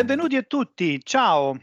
Benvenuti 0.00 0.36
a 0.36 0.42
tutti, 0.42 0.98
ciao. 1.04 1.60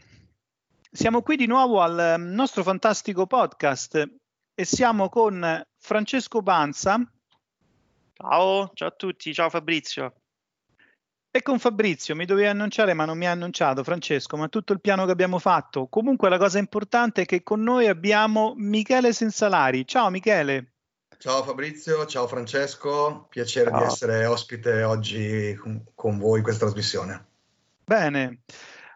Siamo 0.92 1.22
qui 1.22 1.34
di 1.34 1.46
nuovo 1.46 1.80
al 1.80 2.14
nostro 2.20 2.62
fantastico 2.62 3.26
podcast 3.26 4.08
e 4.54 4.64
siamo 4.64 5.08
con 5.08 5.60
Francesco 5.76 6.40
Banza. 6.40 7.00
Ciao, 8.12 8.70
ciao 8.74 8.88
a 8.88 8.92
tutti, 8.92 9.34
ciao 9.34 9.50
Fabrizio. 9.50 10.20
E 11.32 11.42
con 11.42 11.58
Fabrizio 11.58 12.14
mi 12.14 12.26
dovevi 12.26 12.46
annunciare, 12.46 12.94
ma 12.94 13.04
non 13.04 13.18
mi 13.18 13.26
ha 13.26 13.32
annunciato 13.32 13.82
Francesco, 13.82 14.36
ma 14.36 14.46
tutto 14.46 14.72
il 14.72 14.80
piano 14.80 15.04
che 15.04 15.10
abbiamo 15.10 15.40
fatto. 15.40 15.88
Comunque 15.88 16.28
la 16.28 16.38
cosa 16.38 16.60
importante 16.60 17.22
è 17.22 17.26
che 17.26 17.42
con 17.42 17.60
noi 17.60 17.88
abbiamo 17.88 18.52
Michele 18.56 19.12
Sensalari. 19.12 19.84
Ciao 19.84 20.10
Michele. 20.10 20.74
Ciao 21.18 21.42
Fabrizio, 21.42 22.06
ciao 22.06 22.28
Francesco, 22.28 23.26
piacere 23.28 23.70
ciao. 23.70 23.80
di 23.80 23.84
essere 23.86 24.26
ospite 24.26 24.84
oggi 24.84 25.58
con 25.96 26.18
voi 26.18 26.36
in 26.36 26.44
questa 26.44 26.66
trasmissione. 26.66 27.27
Bene, 27.88 28.40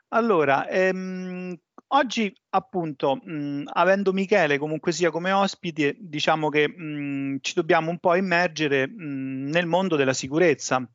allora, 0.09 0.69
ehm, 0.69 1.57
oggi 1.89 2.31
appunto, 2.51 3.17
mh, 3.25 3.63
avendo 3.73 4.13
Michele 4.13 4.59
comunque 4.59 4.93
sia 4.93 5.11
come 5.11 5.33
ospite, 5.33 5.97
diciamo 5.99 6.51
che 6.51 6.69
mh, 6.69 7.39
ci 7.41 7.55
dobbiamo 7.55 7.89
un 7.89 7.99
po' 7.99 8.15
immergere 8.17 8.87
mh, 8.87 9.49
nel 9.49 9.65
mondo 9.65 9.97
della 9.97 10.13
sicurezza. 10.13 10.87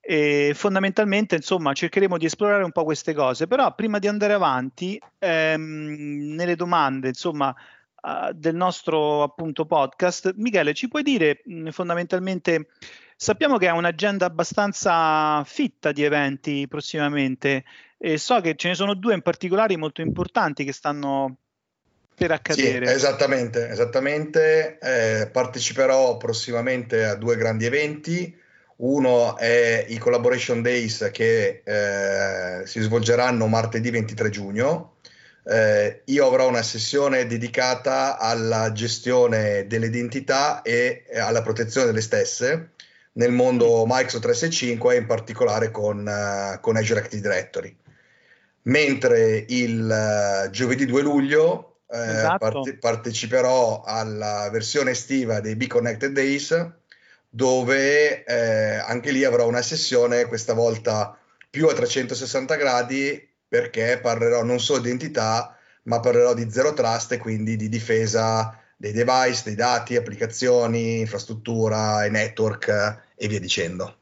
E 0.00 0.50
fondamentalmente, 0.54 1.36
insomma, 1.36 1.72
cercheremo 1.74 2.16
di 2.18 2.24
esplorare 2.24 2.64
un 2.64 2.72
po' 2.72 2.82
queste 2.82 3.14
cose, 3.14 3.46
però 3.46 3.72
prima 3.72 4.00
di 4.00 4.08
andare 4.08 4.32
avanti, 4.32 5.00
ehm, 5.20 6.34
nelle 6.34 6.56
domande, 6.56 7.06
insomma, 7.08 7.54
uh, 8.02 8.32
del 8.32 8.56
nostro 8.56 9.22
appunto 9.22 9.64
podcast, 9.64 10.32
Michele, 10.36 10.74
ci 10.74 10.88
puoi 10.88 11.02
dire 11.04 11.42
fondamentalmente 11.70 12.68
Sappiamo 13.20 13.58
che 13.58 13.66
ha 13.66 13.74
un'agenda 13.74 14.26
abbastanza 14.26 15.42
fitta 15.42 15.90
di 15.90 16.04
eventi 16.04 16.68
prossimamente 16.68 17.64
e 17.98 18.16
so 18.16 18.40
che 18.40 18.54
ce 18.54 18.68
ne 18.68 18.74
sono 18.76 18.94
due 18.94 19.14
in 19.14 19.22
particolare 19.22 19.76
molto 19.76 20.02
importanti 20.02 20.62
che 20.62 20.72
stanno 20.72 21.38
per 22.14 22.30
accadere. 22.30 22.86
Sì, 22.86 22.94
esattamente, 22.94 23.70
esattamente. 23.70 24.78
Eh, 24.80 25.30
parteciperò 25.32 26.16
prossimamente 26.16 27.06
a 27.06 27.16
due 27.16 27.36
grandi 27.36 27.64
eventi. 27.64 28.38
Uno 28.76 29.36
è 29.36 29.84
i 29.88 29.98
Collaboration 29.98 30.62
Days 30.62 31.10
che 31.12 31.62
eh, 31.64 32.64
si 32.66 32.80
svolgeranno 32.80 33.48
martedì 33.48 33.90
23 33.90 34.30
giugno. 34.30 34.98
Eh, 35.44 36.02
io 36.04 36.24
avrò 36.24 36.46
una 36.46 36.62
sessione 36.62 37.26
dedicata 37.26 38.16
alla 38.16 38.70
gestione 38.70 39.66
delle 39.66 39.86
identità 39.86 40.62
e 40.62 41.04
alla 41.16 41.42
protezione 41.42 41.86
delle 41.86 42.00
stesse 42.00 42.74
nel 43.18 43.32
mondo 43.32 43.84
Microsoft 43.84 44.22
365 44.22 44.94
e 44.94 44.98
in 44.98 45.06
particolare 45.06 45.70
con, 45.70 46.06
uh, 46.06 46.60
con 46.60 46.76
Azure 46.76 47.00
Active 47.00 47.20
Directory. 47.20 47.76
Mentre 48.62 49.44
il 49.48 50.44
uh, 50.46 50.50
giovedì 50.50 50.86
2 50.86 51.02
luglio 51.02 51.80
uh, 51.86 51.96
esatto. 51.96 52.38
parte- 52.38 52.78
parteciperò 52.78 53.82
alla 53.84 54.48
versione 54.50 54.92
estiva 54.92 55.40
dei 55.40 55.56
Be 55.56 55.66
Connected 55.66 56.12
Days, 56.12 56.70
dove 57.30 58.24
anche 58.24 59.10
lì 59.10 59.22
avrò 59.22 59.46
una 59.46 59.60
sessione, 59.60 60.24
questa 60.24 60.54
volta 60.54 61.16
più 61.50 61.68
a 61.68 61.74
360 61.74 62.56
gradi, 62.56 63.28
perché 63.46 63.98
parlerò 64.00 64.42
non 64.42 64.60
solo 64.60 64.80
di 64.80 64.88
identità, 64.88 65.54
ma 65.84 66.00
parlerò 66.00 66.32
di 66.32 66.50
zero 66.50 66.72
trust 66.72 67.12
e 67.12 67.18
quindi 67.18 67.56
di 67.56 67.68
difesa 67.68 68.58
dei 68.76 68.92
device, 68.92 69.42
dei 69.44 69.56
dati, 69.56 69.96
applicazioni, 69.96 71.00
infrastruttura 71.00 72.04
e 72.04 72.08
network 72.08 73.06
e 73.18 73.28
via 73.28 73.40
dicendo. 73.40 73.96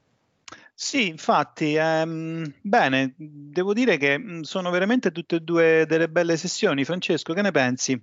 Sì, 0.74 1.08
infatti, 1.08 1.74
ehm, 1.74 2.52
bene, 2.60 3.14
devo 3.16 3.72
dire 3.72 3.96
che 3.96 4.18
mm, 4.18 4.42
sono 4.42 4.70
veramente 4.70 5.10
tutte 5.10 5.36
e 5.36 5.40
due 5.40 5.84
delle 5.88 6.08
belle 6.08 6.36
sessioni. 6.36 6.84
Francesco, 6.84 7.32
che 7.32 7.40
ne 7.42 7.50
pensi? 7.50 7.98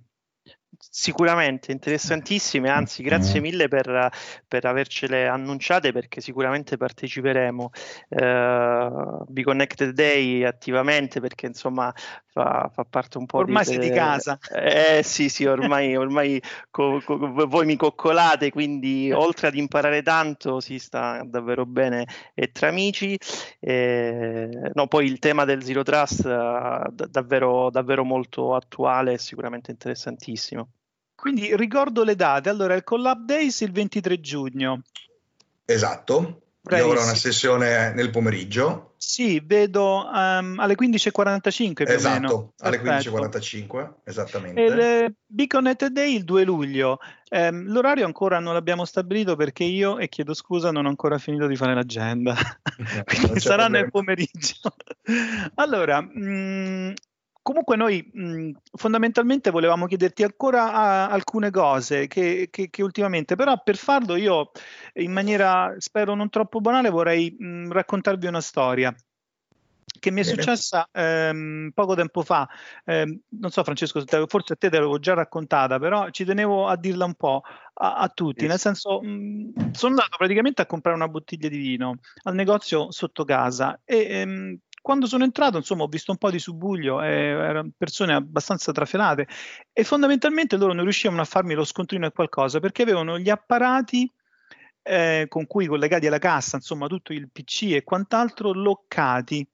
Sicuramente 0.78 1.72
interessantissime, 1.72 2.68
anzi 2.68 3.02
grazie 3.02 3.40
mille 3.40 3.68
per, 3.68 4.10
per 4.46 4.64
avercele 4.64 5.28
annunciate 5.28 5.92
perché 5.92 6.20
sicuramente 6.20 6.76
parteciperemo. 6.76 7.70
Uh, 8.08 9.24
Be 9.26 9.42
Connected 9.42 9.90
Day 9.90 10.44
attivamente 10.44 11.20
perché 11.20 11.46
insomma 11.46 11.92
fa, 12.26 12.70
fa 12.72 12.84
parte 12.88 13.18
un 13.18 13.26
po' 13.26 13.38
ormai 13.38 13.64
di... 13.64 13.70
Ormai 13.70 13.82
sei 13.82 13.90
di 13.90 13.96
casa. 13.96 14.38
Eh 14.52 15.02
sì 15.02 15.28
sì, 15.28 15.44
ormai, 15.44 15.96
ormai 15.96 16.40
co, 16.70 17.00
co, 17.04 17.46
voi 17.46 17.66
mi 17.66 17.76
coccolate, 17.76 18.50
quindi 18.50 19.12
oltre 19.12 19.48
ad 19.48 19.54
imparare 19.56 20.02
tanto 20.02 20.60
si 20.60 20.78
sta 20.78 21.22
davvero 21.24 21.66
bene 21.66 22.06
e 22.34 22.52
tra 22.52 22.68
amici. 22.68 23.18
Eh, 23.60 24.70
no, 24.72 24.86
poi 24.86 25.06
il 25.06 25.18
tema 25.18 25.44
del 25.44 25.62
Zero 25.62 25.82
Trust 25.82 26.24
uh, 26.24 26.90
davvero, 26.90 27.70
davvero 27.70 28.04
molto 28.04 28.54
attuale 28.54 29.12
e 29.12 29.18
sicuramente 29.18 29.70
interessantissimo. 29.70 30.63
Quindi 31.24 31.56
ricordo 31.56 32.04
le 32.04 32.16
date. 32.16 32.50
Allora, 32.50 32.74
il 32.74 32.84
Collab 32.84 33.24
Days 33.24 33.62
il 33.62 33.72
23 33.72 34.20
giugno. 34.20 34.82
Esatto. 35.64 36.42
Bravissimo. 36.60 36.92
Io 36.92 36.98
avrò 36.98 37.02
una 37.02 37.18
sessione 37.18 37.94
nel 37.94 38.10
pomeriggio. 38.10 38.92
Sì, 38.98 39.40
vedo 39.42 40.06
um, 40.06 40.58
alle 40.58 40.74
15.45 40.74 41.72
più 41.72 41.86
esatto, 41.86 42.14
o 42.14 42.20
meno. 42.20 42.52
alle 42.58 42.78
15.45, 42.78 43.92
esattamente. 44.04 44.60
Il 44.60 44.78
eh, 44.78 45.14
Beacon 45.24 45.74
Day 45.92 46.14
il 46.14 46.24
2 46.24 46.44
luglio. 46.44 46.98
Um, 47.30 47.72
l'orario 47.72 48.04
ancora 48.04 48.38
non 48.38 48.52
l'abbiamo 48.52 48.84
stabilito 48.84 49.34
perché 49.34 49.64
io, 49.64 49.96
e 49.96 50.10
chiedo 50.10 50.34
scusa, 50.34 50.70
non 50.72 50.84
ho 50.84 50.90
ancora 50.90 51.16
finito 51.16 51.46
di 51.46 51.56
fare 51.56 51.72
l'agenda. 51.72 52.36
Quindi 53.06 53.40
sarà 53.40 53.62
problema. 53.62 53.68
nel 53.68 53.90
pomeriggio. 53.90 54.74
allora, 55.56 56.02
mh, 56.02 56.10
mm, 56.18 56.92
Comunque 57.44 57.76
noi 57.76 58.10
mh, 58.10 58.52
fondamentalmente 58.72 59.50
volevamo 59.50 59.84
chiederti 59.84 60.22
ancora 60.22 61.10
alcune 61.10 61.50
cose 61.50 62.06
che, 62.06 62.48
che, 62.50 62.70
che, 62.70 62.82
ultimamente, 62.82 63.36
però 63.36 63.60
per 63.62 63.76
farlo 63.76 64.16
io 64.16 64.50
in 64.94 65.12
maniera 65.12 65.74
spero 65.76 66.14
non 66.14 66.30
troppo 66.30 66.62
banale 66.62 66.88
vorrei 66.88 67.36
mh, 67.38 67.70
raccontarvi 67.70 68.26
una 68.28 68.40
storia 68.40 68.94
che 69.98 70.10
mi 70.10 70.22
è 70.22 70.24
Bene. 70.24 70.36
successa 70.36 70.88
ehm, 70.90 71.72
poco 71.74 71.94
tempo 71.94 72.22
fa. 72.22 72.48
Eh, 72.82 73.20
non 73.28 73.50
so, 73.50 73.62
Francesco, 73.62 74.02
forse 74.26 74.54
a 74.54 74.56
te 74.56 74.70
te 74.70 74.76
l'avevo 74.76 74.98
già 74.98 75.12
raccontata, 75.12 75.78
però 75.78 76.08
ci 76.08 76.24
tenevo 76.24 76.66
a 76.66 76.76
dirla 76.78 77.04
un 77.04 77.14
po' 77.14 77.42
a, 77.74 77.96
a 77.96 78.08
tutti. 78.08 78.44
Yes. 78.44 78.50
Nel 78.50 78.58
senso, 78.58 79.02
mh, 79.02 79.72
sono 79.72 79.90
andato 79.92 80.16
praticamente 80.16 80.62
a 80.62 80.66
comprare 80.66 80.96
una 80.96 81.08
bottiglia 81.08 81.48
di 81.48 81.58
vino 81.58 81.98
al 82.22 82.34
negozio 82.34 82.90
sotto 82.90 83.24
casa 83.24 83.80
e 83.84 84.06
ehm, 84.08 84.58
quando 84.84 85.06
sono 85.06 85.24
entrato, 85.24 85.56
insomma, 85.56 85.84
ho 85.84 85.86
visto 85.86 86.10
un 86.10 86.18
po' 86.18 86.30
di 86.30 86.38
subbuglio, 86.38 87.00
eh, 87.00 87.08
erano 87.08 87.70
persone 87.74 88.12
abbastanza 88.12 88.70
trafelate 88.70 89.26
e 89.72 89.82
fondamentalmente 89.82 90.58
loro 90.58 90.74
non 90.74 90.82
riuscivano 90.82 91.22
a 91.22 91.24
farmi 91.24 91.54
lo 91.54 91.64
scontrino 91.64 92.04
e 92.04 92.12
qualcosa 92.12 92.60
perché 92.60 92.82
avevano 92.82 93.18
gli 93.18 93.30
apparati 93.30 94.12
eh, 94.82 95.24
con 95.26 95.46
cui 95.46 95.64
collegati 95.64 96.06
alla 96.06 96.18
cassa, 96.18 96.56
insomma, 96.56 96.86
tutto 96.86 97.14
il 97.14 97.30
PC 97.32 97.70
e 97.72 97.82
quant'altro 97.82 98.52
loccati. 98.52 99.48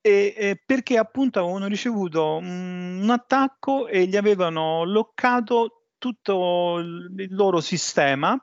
E, 0.00 0.34
eh, 0.34 0.62
perché 0.64 0.96
appunto 0.96 1.40
avevano 1.40 1.66
ricevuto 1.66 2.36
un 2.36 3.08
attacco 3.10 3.88
e 3.88 4.06
gli 4.06 4.16
avevano 4.16 4.84
loccato 4.84 5.88
tutto 5.98 6.78
il 6.78 7.26
loro 7.28 7.60
sistema 7.60 8.42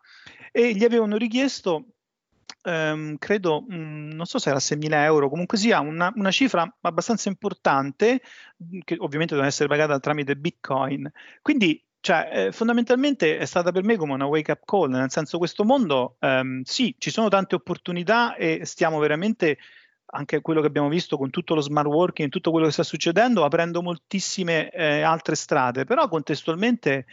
e 0.51 0.75
gli 0.75 0.84
avevano 0.84 1.17
richiesto 1.17 1.85
ehm, 2.64 3.18
credo, 3.18 3.62
mh, 3.68 3.75
mm, 3.75 4.12
non 4.12 4.25
so 4.25 4.40
se 4.40 4.50
era 4.50 4.59
6.000 4.59 5.03
euro, 5.03 5.30
comunque 5.30 5.58
sia 5.58 5.80
una, 5.80 6.12
una, 6.16 6.31
cifra 6.31 6.72
abbastanza 6.81 7.30
importante, 7.30 8.22
mm, 8.64 8.80
che 8.84 8.96
ovviamente 9.00 9.35
deve 9.35 9.47
essere 9.47 9.70
pagata 9.70 10.00
tramite 10.00 10.35
Bitcoin. 10.35 11.09
Quindi, 11.41 11.84
cioè, 12.02 12.29
eh, 12.47 12.52
fondamentalmente 12.52 13.38
è 13.38 13.46
stata 13.46 13.72
per 13.72 13.84
me 13.84 13.97
come 13.97 14.14
una 14.14 14.26
wake 14.26 14.52
up 14.52 14.61
call, 14.66 14.90
nel 14.90 15.11
senso 15.11 15.38
questo 15.38 15.64
mondo, 15.66 16.17
ehm, 16.20 16.61
sì, 16.64 16.96
ci 16.97 17.11
sono 17.11 17.28
tante 17.29 17.56
opportunità 17.56 18.35
e 18.35 18.61
stiamo 18.66 19.00
veramente 19.00 19.58
anche 20.11 20.41
quello 20.41 20.61
che 20.61 20.67
abbiamo 20.67 20.90
visto 20.90 21.17
con 21.17 21.29
tutto 21.29 21.53
lo 21.53 21.61
smart 21.61 21.88
working, 21.88 22.29
tutto 22.29 22.52
quello 22.52 22.66
che 22.66 22.72
sta 22.72 22.84
succedendo, 22.84 23.44
aprendo 23.44 23.82
moltissime 23.82 24.70
eh, 24.72 25.02
altre 25.02 25.35
strade, 25.35 25.85
però 25.85 26.08
contestualmente 26.08 27.06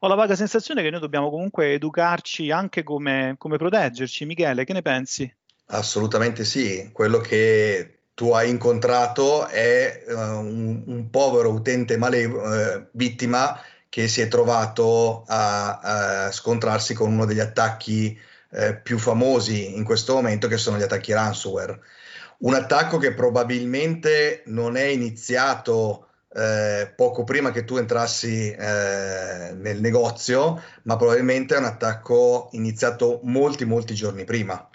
ho 0.00 0.08
la 0.08 0.14
vaga 0.14 0.34
sensazione 0.34 0.82
che 0.82 0.90
noi 0.90 1.00
dobbiamo 1.00 1.30
comunque 1.30 1.72
educarci 1.72 2.50
anche 2.50 2.82
come, 2.82 3.34
come 3.38 3.58
proteggerci. 3.58 4.24
Michele, 4.24 4.64
che 4.64 4.72
ne 4.72 4.82
pensi? 4.82 5.32
Assolutamente 5.66 6.44
sì, 6.44 6.90
quello 6.92 7.18
che 7.18 7.98
tu 8.14 8.32
hai 8.32 8.48
incontrato 8.48 9.46
è 9.46 10.04
uh, 10.08 10.12
un, 10.12 10.82
un, 10.86 11.10
povero 11.10 11.50
utente 11.50 11.96
male, 11.98 12.24
uh, 12.24 12.88
vittima 12.92 13.60
che 13.88 14.08
si 14.08 14.20
è 14.20 14.28
trovato 14.28 15.24
a, 15.26 15.78
a 16.26 16.32
scontrarsi 16.32 16.94
con 16.94 17.12
uno 17.12 17.26
degli 17.26 17.38
attacchi 17.40 18.18
uh, 18.50 18.80
più 18.82 18.98
famosi 18.98 19.76
in 19.76 19.84
questo 19.84 20.14
momento, 20.14 20.48
che 20.48 20.56
sono 20.56 20.78
gli 20.78 20.82
attacchi 20.82 21.12
ransomware 21.12 21.78
un 22.38 22.54
attacco 22.54 22.98
che 22.98 23.14
probabilmente 23.14 24.42
non 24.46 24.76
è 24.76 24.84
iniziato 24.84 26.08
eh, 26.34 26.92
poco 26.94 27.24
prima 27.24 27.50
che 27.50 27.64
tu 27.64 27.76
entrassi 27.76 28.50
eh, 28.50 29.54
nel 29.54 29.80
negozio, 29.80 30.62
ma 30.82 30.96
probabilmente 30.96 31.54
è 31.54 31.58
un 31.58 31.64
attacco 31.64 32.48
iniziato 32.52 33.20
molti, 33.24 33.64
molti 33.64 33.94
giorni 33.94 34.24
prima. 34.24 34.68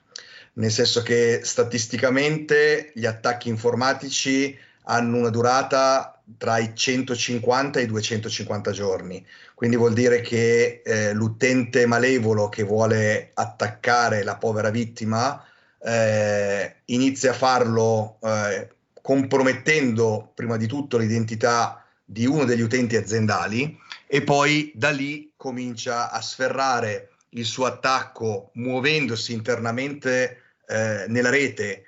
Nel 0.56 0.71
senso 0.71 1.01
che 1.01 1.42
statisticamente 1.44 2.92
gli 2.94 3.06
attacchi 3.06 3.50
informatici 3.50 4.57
hanno 4.86 5.18
una 5.18 5.30
durata 5.30 6.21
tra 6.38 6.57
i 6.57 6.75
150 6.75 7.80
e 7.80 7.83
i 7.83 7.88
250 7.88 8.71
giorni. 8.71 9.25
Quindi 9.56 9.77
vuol 9.77 9.94
dire 9.94 10.21
che 10.21 10.81
eh, 10.83 11.13
l'utente 11.13 11.86
malevolo 11.86 12.50
che 12.50 12.63
vuole 12.63 13.31
attaccare 13.33 14.24
la 14.24 14.36
povera 14.36 14.69
vittima 14.69 15.42
eh, 15.84 16.76
inizia 16.86 17.32
a 17.32 17.36
farlo 17.36 18.18
eh, 18.22 18.70
compromettendo 19.02 20.32
prima 20.34 20.58
di 20.58 20.66
tutto 20.66 20.98
l'identità 20.98 21.86
di 22.06 22.26
uno 22.26 22.46
degli 22.46 22.62
utenti 22.62 22.96
aziendali 22.96 23.78
e 24.08 24.22
poi 24.22 24.72
da 24.76 24.90
lì 24.90 25.34
comincia 25.36 26.10
a 26.12 26.22
sferrare 26.22 27.10
il 27.30 27.46
suo 27.46 27.66
attacco 27.66 28.52
muovendosi 28.54 29.34
internamente 29.34 30.42
eh, 30.68 31.06
nella 31.08 31.30
rete 31.30 31.86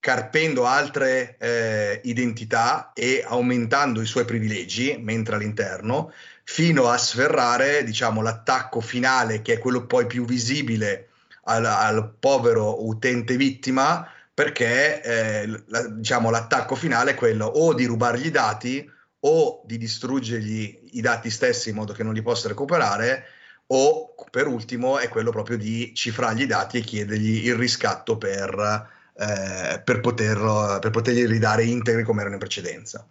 carpendo 0.00 0.64
altre 0.64 1.36
eh, 1.38 2.00
identità 2.04 2.92
e 2.94 3.22
aumentando 3.26 4.00
i 4.00 4.06
suoi 4.06 4.24
privilegi 4.24 4.96
mentre 4.98 5.34
all'interno, 5.34 6.12
fino 6.44 6.88
a 6.88 6.96
sferrare 6.96 7.84
diciamo, 7.84 8.22
l'attacco 8.22 8.80
finale, 8.80 9.42
che 9.42 9.54
è 9.54 9.58
quello 9.58 9.86
poi 9.86 10.06
più 10.06 10.24
visibile 10.24 11.07
al, 11.48 11.64
al 11.64 12.14
povero 12.18 12.86
utente 12.86 13.36
vittima, 13.36 14.08
perché 14.32 15.02
eh, 15.02 15.62
la, 15.66 15.88
diciamo, 15.88 16.30
l'attacco 16.30 16.74
finale 16.74 17.12
è 17.12 17.14
quello 17.14 17.46
o 17.46 17.74
di 17.74 17.84
rubargli 17.84 18.26
i 18.26 18.30
dati 18.30 18.88
o 19.20 19.62
di 19.66 19.78
distruggergli 19.78 20.90
i 20.92 21.00
dati 21.00 21.28
stessi 21.28 21.70
in 21.70 21.74
modo 21.74 21.92
che 21.92 22.04
non 22.04 22.14
li 22.14 22.22
possa 22.22 22.46
recuperare 22.46 23.24
o 23.70 24.14
per 24.30 24.46
ultimo 24.46 24.98
è 24.98 25.08
quello 25.08 25.32
proprio 25.32 25.56
di 25.56 25.92
cifrargli 25.92 26.42
i 26.42 26.46
dati 26.46 26.78
e 26.78 26.82
chiedergli 26.82 27.46
il 27.46 27.56
riscatto 27.56 28.16
per 28.16 28.96
eh, 29.18 29.80
per, 29.80 29.98
poter, 29.98 30.78
per 30.80 30.90
potergli 30.90 31.26
ridare 31.26 31.64
integri 31.64 32.04
come 32.04 32.20
erano 32.20 32.34
in 32.34 32.40
precedenza. 32.40 33.04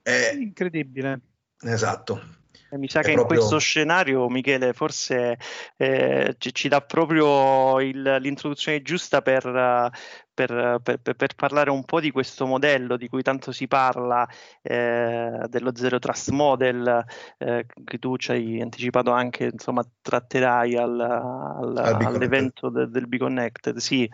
È 0.00 0.30
incredibile. 0.38 1.20
Esatto. 1.60 2.40
Eh, 2.72 2.78
mi 2.78 2.88
sa 2.88 3.02
che 3.02 3.12
proprio... 3.12 3.34
in 3.34 3.38
questo 3.40 3.58
scenario, 3.58 4.28
Michele, 4.30 4.72
forse 4.72 5.38
eh, 5.76 6.34
ci, 6.38 6.54
ci, 6.54 6.68
dà 6.68 6.80
proprio 6.80 7.78
il, 7.80 8.16
l'introduzione 8.18 8.80
giusta 8.80 9.20
per, 9.20 9.90
per, 10.32 10.80
per, 10.82 11.14
per, 11.14 11.34
parlare 11.34 11.68
un 11.68 11.84
po' 11.84 12.00
di 12.00 12.10
questo 12.10 12.46
modello 12.46 12.96
di 12.96 13.08
cui 13.08 13.20
tanto 13.20 13.52
si 13.52 13.68
parla, 13.68 14.26
eh, 14.62 15.44
dello 15.48 15.76
Zero 15.76 15.98
Trust 15.98 16.30
Model, 16.30 17.04
eh, 17.36 17.66
che 17.84 17.98
tu 17.98 18.16
ci 18.16 18.30
hai 18.30 18.62
anticipato 18.62 19.10
anche, 19.10 19.50
insomma, 19.52 19.86
tratterai 20.00 20.74
al, 20.74 20.98
al, 20.98 21.76
all'evento 21.76 22.70
de, 22.70 22.88
del 22.88 23.06
Be 23.06 23.18
Connected. 23.18 23.76
Sì, 23.76 24.10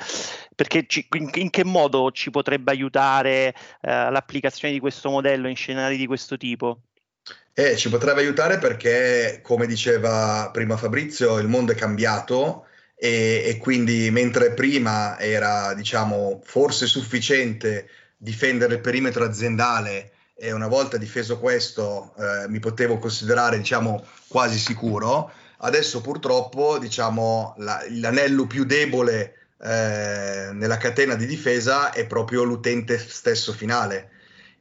perché 0.57 0.85
ci, 0.89 1.07
in, 1.17 1.31
in, 1.35 1.51
che 1.51 1.65
modo 1.65 2.11
ci 2.11 2.31
potrebbe 2.31 2.73
aiutare 2.73 3.55
eh, 3.81 4.11
l'applicazione 4.11 4.75
di 4.75 4.81
questo 4.81 5.11
modello 5.11 5.47
in 5.47 5.55
scenari 5.55 5.97
di 5.97 6.07
questo 6.07 6.37
tipo? 6.37 6.81
Eh, 7.59 7.77
ci 7.77 7.89
potrebbe 7.89 8.21
aiutare 8.21 8.59
perché, 8.59 9.41
come 9.43 9.67
diceva 9.67 10.49
prima 10.53 10.77
Fabrizio, 10.77 11.39
il 11.39 11.49
mondo 11.49 11.73
è 11.73 11.75
cambiato 11.75 12.67
e, 12.95 13.43
e 13.45 13.57
quindi 13.57 14.13
mentre 14.13 14.53
prima 14.53 15.19
era, 15.19 15.75
diciamo, 15.75 16.41
forse 16.45 16.87
sufficiente 16.87 17.89
difendere 18.17 18.75
il 18.75 18.81
perimetro 18.81 19.25
aziendale 19.25 20.13
e 20.37 20.53
una 20.53 20.69
volta 20.69 20.99
difeso 20.99 21.41
questo 21.41 22.15
eh, 22.17 22.49
mi 22.49 22.61
potevo 22.61 22.99
considerare, 22.99 23.59
diciamo, 23.59 24.07
quasi 24.29 24.57
sicuro, 24.57 25.29
adesso 25.57 26.01
purtroppo, 26.01 26.79
diciamo, 26.79 27.57
la, 27.59 27.85
l'anello 27.91 28.47
più 28.47 28.63
debole 28.67 29.49
eh, 29.61 30.51
nella 30.53 30.77
catena 30.77 31.17
di 31.17 31.27
difesa 31.27 31.91
è 31.91 32.07
proprio 32.07 32.45
l'utente 32.45 33.01
stesso 33.01 33.53
finale 33.53 34.11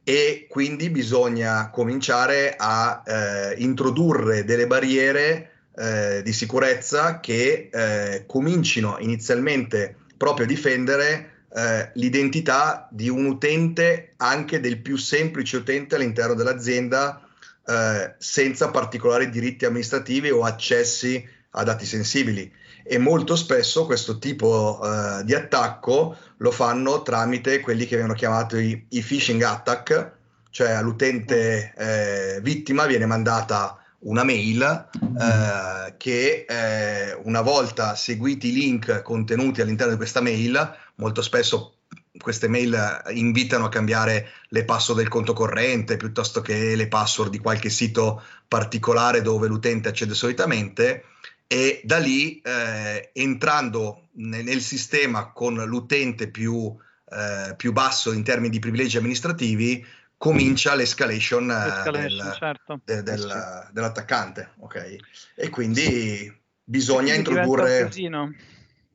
e 0.08 0.46
quindi 0.48 0.88
bisogna 0.88 1.68
cominciare 1.68 2.54
a 2.56 3.02
eh, 3.04 3.56
introdurre 3.58 4.42
delle 4.42 4.66
barriere 4.66 5.50
eh, 5.76 6.22
di 6.24 6.32
sicurezza 6.32 7.20
che 7.20 7.68
eh, 7.70 8.24
comincino 8.26 8.96
inizialmente 9.00 9.94
proprio 10.16 10.46
a 10.46 10.48
difendere 10.48 11.42
eh, 11.54 11.90
l'identità 11.92 12.88
di 12.90 13.10
un 13.10 13.26
utente, 13.26 14.14
anche 14.16 14.60
del 14.60 14.80
più 14.80 14.96
semplice 14.96 15.58
utente 15.58 15.96
all'interno 15.96 16.32
dell'azienda, 16.32 17.28
eh, 17.66 18.14
senza 18.16 18.70
particolari 18.70 19.28
diritti 19.28 19.66
amministrativi 19.66 20.30
o 20.30 20.42
accessi 20.42 21.22
a 21.50 21.64
dati 21.64 21.84
sensibili. 21.84 22.50
E 22.82 22.96
molto 22.96 23.36
spesso 23.36 23.84
questo 23.84 24.18
tipo 24.18 24.78
uh, 24.80 25.22
di 25.22 25.34
attacco 25.34 26.16
lo 26.38 26.50
fanno 26.50 27.02
tramite 27.02 27.60
quelli 27.60 27.86
che 27.86 27.96
vengono 27.96 28.16
chiamati 28.16 28.86
i 28.88 29.02
phishing 29.02 29.42
attack, 29.42 30.12
cioè 30.50 30.70
all'utente 30.70 31.74
eh, 31.76 32.40
vittima 32.40 32.86
viene 32.86 33.06
mandata 33.06 33.78
una 34.00 34.22
mail 34.22 34.62
eh, 34.62 35.94
che 35.96 36.44
eh, 36.48 37.18
una 37.24 37.40
volta 37.40 37.96
seguiti 37.96 38.48
i 38.48 38.52
link 38.52 39.02
contenuti 39.02 39.60
all'interno 39.60 39.92
di 39.92 39.98
questa 39.98 40.20
mail, 40.20 40.76
molto 40.96 41.22
spesso 41.22 41.74
queste 42.20 42.48
mail 42.48 43.02
invitano 43.10 43.66
a 43.66 43.68
cambiare 43.68 44.30
le 44.48 44.64
password 44.64 45.00
del 45.00 45.08
conto 45.08 45.32
corrente 45.32 45.96
piuttosto 45.96 46.40
che 46.40 46.74
le 46.74 46.88
password 46.88 47.30
di 47.30 47.38
qualche 47.38 47.70
sito 47.70 48.22
particolare 48.48 49.22
dove 49.22 49.46
l'utente 49.46 49.88
accede 49.88 50.14
solitamente 50.14 51.04
e 51.50 51.80
da 51.82 51.96
lì 51.96 52.40
eh, 52.42 53.10
entrando 53.14 54.08
nel, 54.12 54.44
nel, 54.44 54.60
sistema 54.60 55.32
con 55.32 55.54
l'utente 55.54 56.28
più, 56.28 56.76
eh, 57.10 57.54
più, 57.56 57.72
basso 57.72 58.12
in 58.12 58.22
termini 58.22 58.50
di 58.50 58.58
privilegi 58.58 58.98
amministrativi 58.98 59.84
comincia 60.18 60.74
l'escalation, 60.74 61.50
eh, 61.50 61.64
l'escalation 61.64 62.24
del, 62.26 62.36
certo. 62.38 62.80
de, 62.84 63.02
del, 63.02 63.20
certo. 63.20 63.68
dell'attaccante 63.72 64.50
ok 64.58 64.96
e 65.34 65.48
quindi 65.48 66.30
bisogna 66.62 67.14
quindi 67.14 67.30
introdurre 67.30 67.90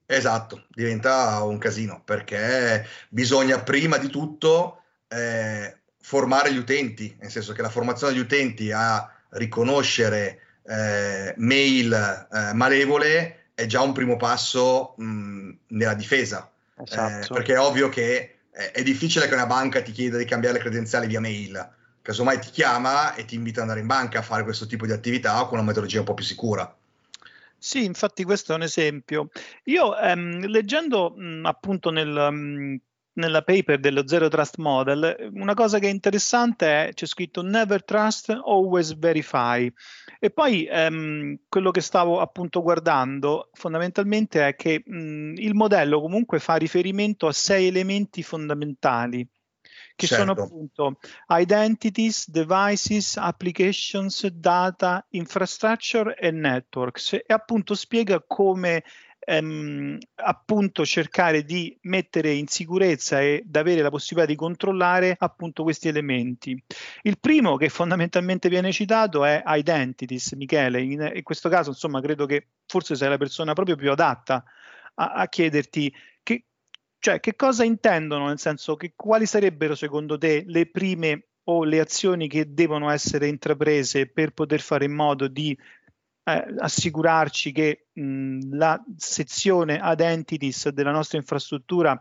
esatto 0.06 0.66
diventa 0.70 1.42
un 1.42 1.58
casino 1.58 2.04
perché 2.06 2.86
bisogna 3.10 3.62
prima 3.62 3.98
di 3.98 4.10
tutto 4.10 4.84
eh, 5.08 5.78
formare 6.00 6.54
gli 6.54 6.58
utenti 6.58 7.16
nel 7.20 7.32
senso 7.32 7.54
che 7.54 7.64
la 7.64 7.70
formazione 7.70 8.14
degli 8.14 8.22
utenti 8.22 8.72
a 8.72 9.10
riconoscere 9.30 10.43
eh, 10.66 11.34
mail 11.38 12.28
eh, 12.32 12.54
malevole 12.54 13.50
è 13.54 13.66
già 13.66 13.82
un 13.82 13.92
primo 13.92 14.18
passo 14.18 14.94
mh, 14.98 15.52
nella 15.68 15.94
difesa. 15.94 16.52
Esatto. 16.76 17.34
Eh, 17.34 17.36
perché 17.38 17.54
è 17.54 17.60
ovvio 17.60 17.90
che 17.90 18.40
è, 18.50 18.72
è, 18.72 18.84
difficile 18.84 19.28
che 19.28 19.34
una 19.34 19.46
banca 19.46 19.82
ti 19.82 19.92
chieda 19.92 20.18
di 20.18 20.26
cambiare 20.26 20.58
le 20.58 20.62
credenziali 20.62 21.08
via 21.08 21.20
mail. 21.20 21.72
Casomai 22.02 22.40
ti 22.40 22.50
chiama 22.50 23.16
e 23.16 23.26
ti 23.26 23.36
invita 23.36 23.58
ad 23.58 23.70
andare 23.70 23.80
in 23.80 23.88
banca 23.88 24.20
a 24.20 24.24
fare 24.24 24.44
questo 24.44 24.66
tipo 24.66 24.86
di 24.86 24.92
attività 24.92 25.46
con 25.46 25.58
una 25.58 25.68
metodologia 25.68 26.00
un 26.00 26.06
po' 26.06 26.14
più 26.14 26.26
sicura. 26.26 26.76
Sì, 27.58 27.86
infatti 27.86 28.26
questo 28.26 28.52
è 28.52 28.56
un 28.56 28.64
esempio. 28.64 29.30
Io 29.66 29.98
ehm, 29.98 30.48
leggendo 30.48 31.14
mh, 31.16 31.46
appunto 31.46 31.92
nel, 31.92 32.10
mh, 32.10 32.80
nella 33.14 33.42
paper 33.42 33.80
dello 33.80 34.08
Zero 34.08 34.28
Trust 34.28 34.58
Model, 34.58 35.30
una 35.34 35.54
cosa 35.54 35.80
che 35.80 35.88
è 35.88 35.92
interessante 35.92 36.88
è 36.88 36.94
c'è 36.94 37.06
scritto 37.06 37.42
Never 37.42 37.84
Trust, 37.84 38.30
Always 38.30 38.98
Verify. 38.98 39.72
E 40.20 40.30
poi 40.32 40.68
ehm, 40.70 41.40
quello 41.48 41.72
che 41.72 41.82
stavo 41.82 42.20
appunto 42.20 42.62
guardando 42.62 43.50
fondamentalmente 43.54 44.48
è 44.48 44.56
che 44.56 44.84
mh, 44.86 45.34
il 45.38 45.54
modello 45.54 46.02
comunque 46.02 46.40
fa 46.40 46.56
riferimento 46.56 47.28
a 47.28 47.34
sei 47.34 47.68
elementi 47.68 48.24
fondamentali 48.24 49.28
che 49.96 50.08
certo. 50.08 50.26
sono 50.26 50.44
appunto 50.44 51.00
identities, 51.28 52.30
devices, 52.30 53.18
applications, 53.18 54.26
data, 54.28 55.06
infrastructure 55.10 56.16
e 56.18 56.32
networks 56.32 57.14
e 57.14 57.26
appunto 57.28 57.76
spiega 57.76 58.24
come 58.26 58.84
ehm, 59.26 59.98
appunto 60.16 60.86
cercare 60.86 61.44
di 61.44 61.78
mettere 61.84 62.32
in 62.32 62.48
sicurezza 62.48 63.22
e 63.22 63.44
avere 63.52 63.82
la 63.82 63.90
possibilità 63.90 64.32
di 64.32 64.38
controllare 64.38 65.16
appunto 65.18 65.64
questi 65.64 65.88
elementi. 65.88 66.62
Il 67.04 67.20
primo 67.20 67.58
che 67.58 67.70
fondamentalmente 67.70 68.50
viene 68.50 68.72
citato 68.72 69.24
è 69.26 69.42
identities, 69.46 70.34
Michele, 70.34 70.82
in, 70.82 71.12
in 71.16 71.24
questo 71.24 71.50
caso 71.50 71.70
insomma 71.70 72.02
credo 72.02 72.26
che 72.26 72.48
forse 72.66 72.96
sei 72.96 73.10
la 73.10 73.18
persona 73.18 73.54
proprio 73.54 73.76
più 73.76 73.92
adatta 73.92 74.44
a, 74.96 75.14
a 75.14 75.28
chiederti 75.28 75.94
che, 76.22 76.46
cioè, 77.00 77.20
che 77.20 77.36
cosa 77.36 77.64
intendono, 77.64 78.28
nel 78.28 78.40
senso 78.40 78.76
che 78.76 78.94
quali 78.96 79.26
sarebbero 79.26 79.76
secondo 79.76 80.18
te 80.18 80.44
le 80.48 80.70
prime 80.70 81.28
o 81.46 81.64
le 81.64 81.80
azioni 81.80 82.28
che 82.28 82.54
devono 82.54 82.90
essere 82.90 83.28
intraprese 83.28 84.08
per 84.08 84.32
poter 84.32 84.62
fare 84.62 84.86
in 84.86 84.94
modo 84.94 85.28
di 85.28 85.58
eh, 86.24 86.46
assicurarci 86.60 87.52
che 87.52 87.88
mh, 87.94 88.56
la 88.56 88.82
sezione 88.98 89.80
identities 89.84 90.70
della 90.70 90.92
nostra 90.92 91.18
infrastruttura 91.18 92.00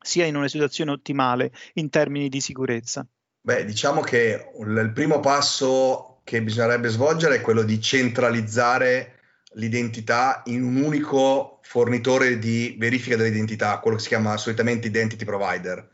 sia 0.00 0.26
in 0.26 0.36
una 0.36 0.48
situazione 0.48 0.90
ottimale 0.90 1.52
in 1.74 1.88
termini 1.88 2.28
di 2.28 2.40
sicurezza? 2.40 3.06
Beh, 3.40 3.64
diciamo 3.64 4.00
che 4.00 4.52
il 4.58 4.92
primo 4.94 5.20
passo 5.20 6.20
che 6.24 6.42
bisognerebbe 6.42 6.88
svolgere 6.88 7.36
è 7.36 7.40
quello 7.40 7.62
di 7.62 7.80
centralizzare 7.80 9.20
l'identità 9.54 10.42
in 10.46 10.62
un 10.62 10.76
unico 10.76 11.60
fornitore 11.62 12.38
di 12.38 12.76
verifica 12.78 13.16
dell'identità, 13.16 13.78
quello 13.78 13.96
che 13.96 14.02
si 14.02 14.08
chiama 14.08 14.36
solitamente 14.36 14.86
identity 14.88 15.24
provider. 15.24 15.88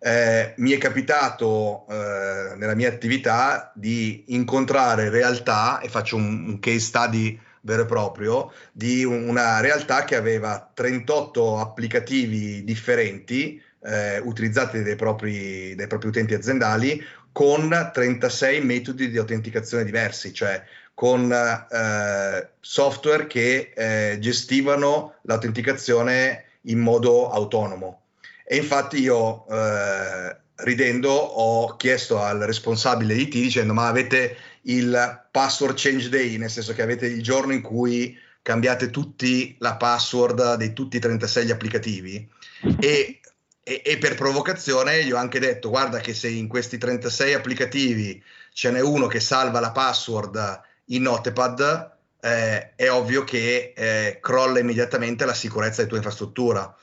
Eh, 0.00 0.54
mi 0.56 0.72
è 0.72 0.78
capitato 0.78 1.86
eh, 1.88 2.54
nella 2.56 2.74
mia 2.74 2.88
attività 2.88 3.72
di 3.74 4.24
incontrare 4.28 5.10
realtà, 5.10 5.80
e 5.80 5.88
faccio 5.88 6.16
un, 6.16 6.46
un 6.48 6.58
case 6.60 6.78
study 6.80 7.40
vero 7.62 7.82
e 7.82 7.86
proprio, 7.86 8.52
di 8.72 9.04
una 9.04 9.60
realtà 9.60 10.04
che 10.04 10.16
aveva 10.16 10.70
38 10.72 11.58
applicativi 11.58 12.64
differenti 12.64 13.60
eh, 13.82 14.18
utilizzati 14.18 14.82
dai 14.82 14.96
propri, 14.96 15.74
dai 15.74 15.86
propri 15.86 16.08
utenti 16.08 16.34
aziendali 16.34 17.04
con 17.32 17.90
36 17.92 18.60
metodi 18.64 19.10
di 19.10 19.18
autenticazione 19.18 19.84
diversi, 19.84 20.32
cioè 20.32 20.62
con 20.94 21.30
eh, 21.30 22.48
software 22.58 23.26
che 23.28 23.72
eh, 23.74 24.18
gestivano 24.18 25.14
l'autenticazione 25.22 26.44
in 26.62 26.80
modo 26.80 27.30
autonomo. 27.30 28.00
E 28.50 28.56
infatti 28.56 28.98
io, 29.02 29.46
eh, 29.46 30.34
ridendo, 30.64 31.10
ho 31.10 31.76
chiesto 31.76 32.18
al 32.18 32.38
responsabile 32.38 33.12
IT 33.12 33.32
dicendo 33.32 33.74
ma 33.74 33.88
avete 33.88 34.38
il 34.62 35.26
password 35.30 35.74
change 35.76 36.08
day, 36.08 36.38
nel 36.38 36.48
senso 36.48 36.72
che 36.72 36.80
avete 36.80 37.04
il 37.04 37.22
giorno 37.22 37.52
in 37.52 37.60
cui 37.60 38.18
cambiate 38.40 38.88
tutti 38.88 39.54
la 39.58 39.76
password 39.76 40.54
di 40.54 40.72
tutti 40.72 40.96
i 40.96 41.00
36 41.00 41.44
gli 41.44 41.50
applicativi? 41.50 42.26
E, 42.80 43.20
e, 43.62 43.82
e 43.84 43.98
per 43.98 44.14
provocazione 44.14 45.04
gli 45.04 45.12
ho 45.12 45.18
anche 45.18 45.40
detto 45.40 45.68
guarda 45.68 45.98
che 45.98 46.14
se 46.14 46.28
in 46.28 46.48
questi 46.48 46.78
36 46.78 47.34
applicativi 47.34 48.22
ce 48.54 48.70
n'è 48.70 48.80
uno 48.80 49.08
che 49.08 49.20
salva 49.20 49.60
la 49.60 49.72
password 49.72 50.60
in 50.86 51.02
Notepad, 51.02 51.96
eh, 52.18 52.74
è 52.74 52.90
ovvio 52.90 53.24
che 53.24 53.74
eh, 53.76 54.18
crolla 54.22 54.58
immediatamente 54.58 55.26
la 55.26 55.34
sicurezza 55.34 55.76
della 55.76 55.88
tua 55.88 55.96
infrastruttura, 55.98 56.76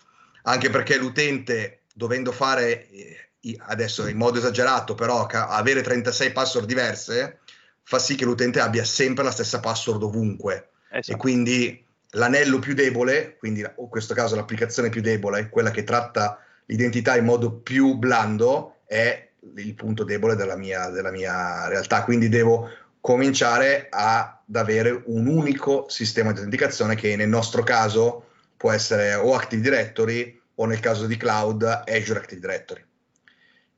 anche 0.45 0.69
perché 0.69 0.97
l'utente 0.97 1.81
dovendo 1.93 2.31
fare, 2.31 2.89
eh, 2.89 3.29
adesso 3.67 4.07
in 4.07 4.17
modo 4.17 4.37
esagerato, 4.37 4.95
però 4.95 5.25
avere 5.25 5.81
36 5.81 6.31
password 6.31 6.67
diverse, 6.67 7.39
fa 7.83 7.99
sì 7.99 8.15
che 8.15 8.25
l'utente 8.25 8.59
abbia 8.59 8.83
sempre 8.83 9.23
la 9.23 9.31
stessa 9.31 9.59
password 9.59 10.03
ovunque. 10.03 10.69
Esatto. 10.89 11.11
E 11.11 11.17
quindi 11.17 11.85
l'anello 12.11 12.59
più 12.59 12.73
debole, 12.73 13.37
quindi 13.37 13.61
in 13.61 13.89
questo 13.89 14.13
caso 14.13 14.35
l'applicazione 14.35 14.89
più 14.89 15.01
debole, 15.01 15.49
quella 15.49 15.71
che 15.71 15.83
tratta 15.83 16.39
l'identità 16.65 17.15
in 17.15 17.25
modo 17.25 17.51
più 17.51 17.95
blando, 17.95 18.77
è 18.85 19.29
il 19.55 19.73
punto 19.75 20.03
debole 20.03 20.35
della 20.35 20.55
mia, 20.55 20.89
della 20.89 21.11
mia 21.11 21.67
realtà. 21.67 22.03
Quindi 22.03 22.29
devo 22.29 22.69
cominciare 22.99 23.87
ad 23.89 24.55
avere 24.55 25.03
un 25.05 25.27
unico 25.27 25.85
sistema 25.89 26.31
di 26.31 26.37
autenticazione 26.37 26.95
che 26.95 27.15
nel 27.15 27.29
nostro 27.29 27.63
caso 27.63 28.24
può 28.65 28.73
essere 28.73 29.13
o 29.13 29.35
Active 29.35 29.61
Directory 29.61 30.41
o 30.55 30.65
nel 30.65 30.79
caso 30.79 31.05
di 31.05 31.17
cloud 31.17 31.61
Azure 31.61 32.17
Active 32.17 32.41
Directory. 32.41 32.83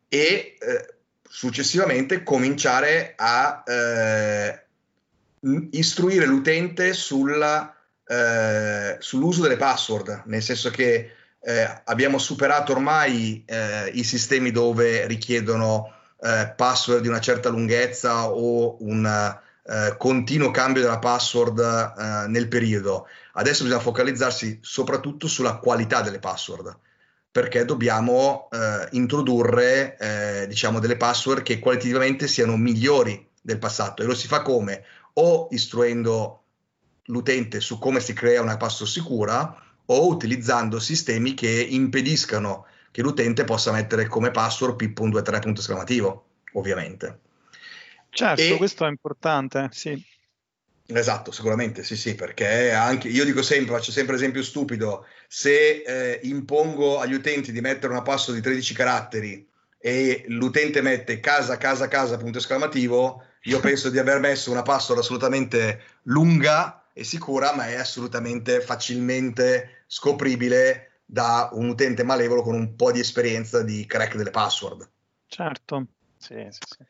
E 0.07 0.55
eh, 0.57 0.93
successivamente 1.21 2.23
cominciare 2.23 3.13
a 3.17 3.63
eh, 3.65 4.63
istruire 5.71 6.25
l'utente 6.25 6.93
sulla, 6.93 7.75
eh, 8.05 8.95
sull'uso 8.99 9.41
delle 9.41 9.57
password, 9.57 10.21
nel 10.27 10.41
senso 10.41 10.69
che 10.69 11.11
eh, 11.41 11.81
abbiamo 11.83 12.17
superato 12.17 12.71
ormai 12.71 13.43
eh, 13.45 13.89
i 13.93 14.05
sistemi 14.05 14.51
dove 14.51 15.05
richiedono 15.05 15.91
eh, 16.21 16.53
password 16.55 17.01
di 17.01 17.09
una 17.09 17.19
certa 17.19 17.49
lunghezza 17.49 18.29
o 18.29 18.77
un 18.79 19.35
continuo 19.97 20.49
cambio 20.49 20.81
della 20.81 20.97
password 20.97 21.59
nel 22.29 22.47
periodo. 22.47 23.05
Adesso 23.37 23.63
bisogna 23.63 23.81
focalizzarsi 23.81 24.59
soprattutto 24.61 25.27
sulla 25.27 25.57
qualità 25.57 26.01
delle 26.01 26.19
password 26.19 26.79
perché 27.29 27.65
dobbiamo 27.65 28.49
eh, 28.51 28.87
introdurre 28.91 29.95
eh, 29.99 30.47
diciamo 30.47 30.79
delle 30.79 30.97
password 30.97 31.43
che 31.43 31.59
qualitativamente 31.59 32.27
siano 32.27 32.57
migliori 32.57 33.29
del 33.39 33.59
passato 33.59 34.01
e 34.01 34.05
lo 34.05 34.15
si 34.15 34.27
fa 34.27 34.41
come? 34.41 34.83
O 35.13 35.47
istruendo 35.51 36.41
l'utente 37.05 37.59
su 37.59 37.77
come 37.77 37.99
si 37.99 38.13
crea 38.13 38.41
una 38.41 38.57
password 38.57 38.91
sicura 38.91 39.63
o 39.85 40.07
utilizzando 40.07 40.79
sistemi 40.79 41.35
che 41.35 41.49
impediscano 41.69 42.65
che 42.89 43.03
l'utente 43.03 43.43
possa 43.43 43.71
mettere 43.71 44.07
come 44.07 44.31
password 44.31 44.75
pip.23 44.75 45.57
esclamativo, 45.59 46.25
ovviamente. 46.53 47.19
Certo, 48.09 48.41
e... 48.41 48.57
questo 48.57 48.83
è 48.85 48.89
importante, 48.89 49.69
sì. 49.71 50.03
Esatto, 50.89 51.33
sicuramente, 51.33 51.83
sì, 51.83 51.97
sì, 51.97 52.15
perché 52.15 52.71
anche 52.71 53.09
io 53.09 53.25
dico 53.25 53.41
sempre, 53.41 53.75
faccio 53.75 53.91
sempre 53.91 54.15
esempio 54.15 54.41
stupido, 54.41 55.05
se 55.27 55.83
eh, 55.85 56.19
impongo 56.23 56.99
agli 56.99 57.13
utenti 57.13 57.51
di 57.51 57.59
mettere 57.59 57.91
una 57.91 58.01
password 58.01 58.39
di 58.39 58.43
13 58.43 58.73
caratteri 58.73 59.49
e 59.77 60.23
l'utente 60.27 60.81
mette 60.81 61.19
casa, 61.19 61.57
casa, 61.57 61.89
casa, 61.89 62.15
punto 62.15 62.37
esclamativo, 62.37 63.21
io 63.43 63.59
penso 63.61 63.89
di 63.89 63.99
aver 63.99 64.19
messo 64.19 64.49
una 64.49 64.61
password 64.61 65.01
assolutamente 65.01 65.81
lunga 66.03 66.85
e 66.93 67.03
sicura, 67.03 67.53
ma 67.53 67.67
è 67.67 67.75
assolutamente 67.75 68.61
facilmente 68.61 69.83
scopribile 69.87 71.01
da 71.05 71.49
un 71.51 71.67
utente 71.67 72.03
malevolo 72.03 72.41
con 72.41 72.55
un 72.55 72.77
po' 72.77 72.93
di 72.93 73.01
esperienza 73.01 73.61
di 73.61 73.85
crack 73.85 74.15
delle 74.15 74.31
password. 74.31 74.89
Certo, 75.27 75.85
sì, 76.17 76.47
sì, 76.49 76.59
sì. 76.65 76.83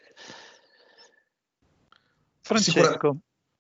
Francesco. 2.42 2.92
Sicura... 2.92 3.18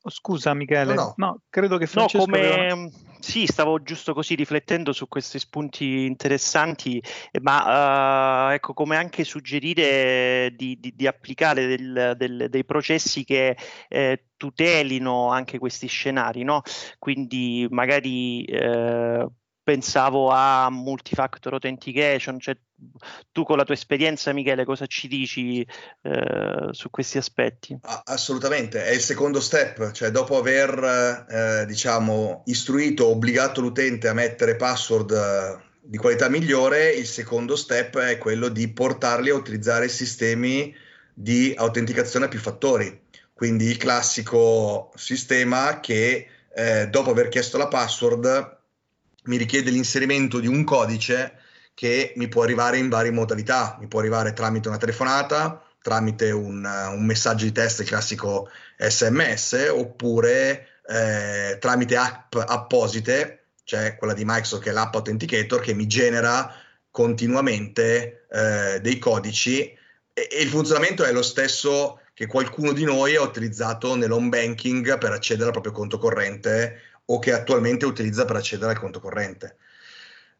Scusa 0.09 0.53
Michele, 0.53 0.93
no, 0.93 1.13
no. 1.17 1.27
no, 1.27 1.41
credo 1.49 1.77
che 1.77 1.87
Francesco... 1.87 2.25
No, 2.25 2.31
come... 2.31 2.53
Aveva... 2.53 2.89
Sì, 3.19 3.45
stavo 3.45 3.81
giusto 3.81 4.13
così 4.13 4.35
riflettendo 4.35 4.93
su 4.93 5.07
questi 5.07 5.39
spunti 5.39 6.05
interessanti, 6.05 7.01
ma 7.41 8.47
uh, 8.47 8.53
ecco, 8.53 8.73
come 8.73 8.95
anche 8.95 9.23
suggerire 9.23 10.53
di, 10.55 10.79
di, 10.79 10.93
di 10.95 11.07
applicare 11.07 11.65
del, 11.65 12.13
del, 12.15 12.47
dei 12.49 12.63
processi 12.63 13.23
che 13.23 13.57
eh, 13.89 14.25
tutelino 14.37 15.29
anche 15.29 15.57
questi 15.57 15.87
scenari, 15.87 16.43
no? 16.43 16.61
Quindi 16.99 17.67
magari... 17.69 18.43
Eh, 18.45 19.27
pensavo 19.67 20.29
a 20.29 20.69
multifactor 20.69 21.51
authentication, 21.51 22.39
cioè 22.39 22.55
tu 23.33 23.43
con 23.43 23.57
la 23.57 23.65
tua 23.65 23.73
esperienza 23.73 24.31
Michele 24.31 24.63
cosa 24.63 24.85
ci 24.85 25.09
dici 25.09 25.59
eh, 26.03 26.69
su 26.71 26.89
questi 26.89 27.17
aspetti? 27.17 27.77
Assolutamente, 28.05 28.85
è 28.85 28.91
il 28.91 29.01
secondo 29.01 29.41
step, 29.41 29.91
cioè 29.91 30.09
dopo 30.09 30.37
aver 30.37 31.25
eh, 31.29 31.65
diciamo 31.65 32.43
istruito, 32.45 33.07
obbligato 33.07 33.59
l'utente 33.59 34.07
a 34.07 34.13
mettere 34.13 34.55
password 34.55 35.11
eh, 35.11 35.65
di 35.81 35.97
qualità 35.97 36.29
migliore, 36.29 36.91
il 36.91 37.05
secondo 37.05 37.57
step 37.57 37.97
è 37.97 38.17
quello 38.17 38.47
di 38.47 38.69
portarli 38.69 39.31
a 39.31 39.35
utilizzare 39.35 39.89
sistemi 39.89 40.73
di 41.13 41.53
autenticazione 41.57 42.27
a 42.27 42.29
più 42.29 42.39
fattori, 42.39 43.01
quindi 43.33 43.65
il 43.65 43.75
classico 43.75 44.93
sistema 44.95 45.81
che 45.81 46.25
eh, 46.55 46.87
dopo 46.87 47.09
aver 47.09 47.27
chiesto 47.27 47.57
la 47.57 47.67
password 47.67 48.55
mi 49.27 49.37
richiede 49.37 49.69
l'inserimento 49.69 50.39
di 50.39 50.47
un 50.47 50.63
codice 50.63 51.39
che 51.73 52.13
mi 52.15 52.27
può 52.27 52.43
arrivare 52.43 52.79
in 52.79 52.89
varie 52.89 53.11
modalità, 53.11 53.77
mi 53.79 53.87
può 53.87 53.99
arrivare 53.99 54.33
tramite 54.33 54.67
una 54.67 54.77
telefonata, 54.77 55.63
tramite 55.81 56.31
un, 56.31 56.65
un 56.65 57.05
messaggio 57.05 57.45
di 57.45 57.51
test, 57.51 57.83
classico 57.83 58.49
sms, 58.77 59.69
oppure 59.71 60.67
eh, 60.87 61.57
tramite 61.59 61.95
app 61.95 62.35
apposite, 62.35 63.43
cioè 63.63 63.95
quella 63.95 64.13
di 64.13 64.25
Microsoft 64.25 64.63
che 64.63 64.71
è 64.71 64.73
l'app 64.73 64.95
Authenticator 64.95 65.61
che 65.61 65.73
mi 65.73 65.87
genera 65.87 66.51
continuamente 66.89 68.25
eh, 68.31 68.79
dei 68.81 68.97
codici. 68.97 69.61
E, 69.61 69.77
e 70.31 70.41
il 70.41 70.49
funzionamento 70.49 71.03
è 71.03 71.11
lo 71.11 71.21
stesso 71.21 71.99
che 72.13 72.25
qualcuno 72.25 72.71
di 72.71 72.83
noi 72.83 73.15
ha 73.15 73.21
utilizzato 73.21 73.95
nell'home 73.95 74.29
banking 74.29 74.97
per 74.97 75.11
accedere 75.11 75.45
al 75.45 75.51
proprio 75.51 75.73
conto 75.73 75.99
corrente 75.99 76.81
o 77.09 77.19
che 77.19 77.31
attualmente 77.31 77.85
utilizza 77.85 78.25
per 78.25 78.37
accedere 78.37 78.71
al 78.71 78.79
conto 78.79 78.99
corrente. 78.99 79.57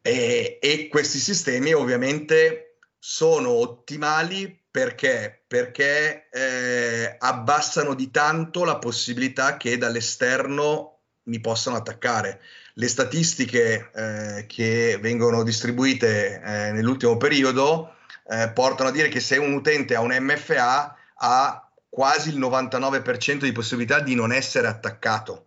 E, 0.01 0.57
e 0.62 0.88
questi 0.89 1.19
sistemi 1.19 1.74
ovviamente 1.74 2.77
sono 2.97 3.50
ottimali 3.50 4.63
perché? 4.69 5.43
Perché 5.47 6.29
eh, 6.29 7.15
abbassano 7.17 7.93
di 7.93 8.12
tanto 8.12 8.63
la 8.63 8.77
possibilità 8.77 9.57
che 9.57 9.77
dall'esterno 9.77 11.00
mi 11.24 11.39
possano 11.39 11.77
attaccare. 11.77 12.41
Le 12.74 12.88
statistiche 12.88 13.89
eh, 13.93 14.45
che 14.45 15.00
vengono 15.01 15.43
distribuite 15.43 16.41
eh, 16.41 16.71
nell'ultimo 16.71 17.17
periodo 17.17 17.95
eh, 18.29 18.50
portano 18.50 18.89
a 18.89 18.91
dire 18.91 19.07
che 19.07 19.19
se 19.19 19.38
un 19.38 19.53
utente 19.53 19.95
ha 19.95 20.01
un 20.01 20.15
MFA 20.19 20.95
ha 21.15 21.71
quasi 21.89 22.29
il 22.29 22.39
99% 22.39 23.39
di 23.39 23.51
possibilità 23.51 24.00
di 24.00 24.13
non 24.13 24.31
essere 24.31 24.67
attaccato 24.67 25.47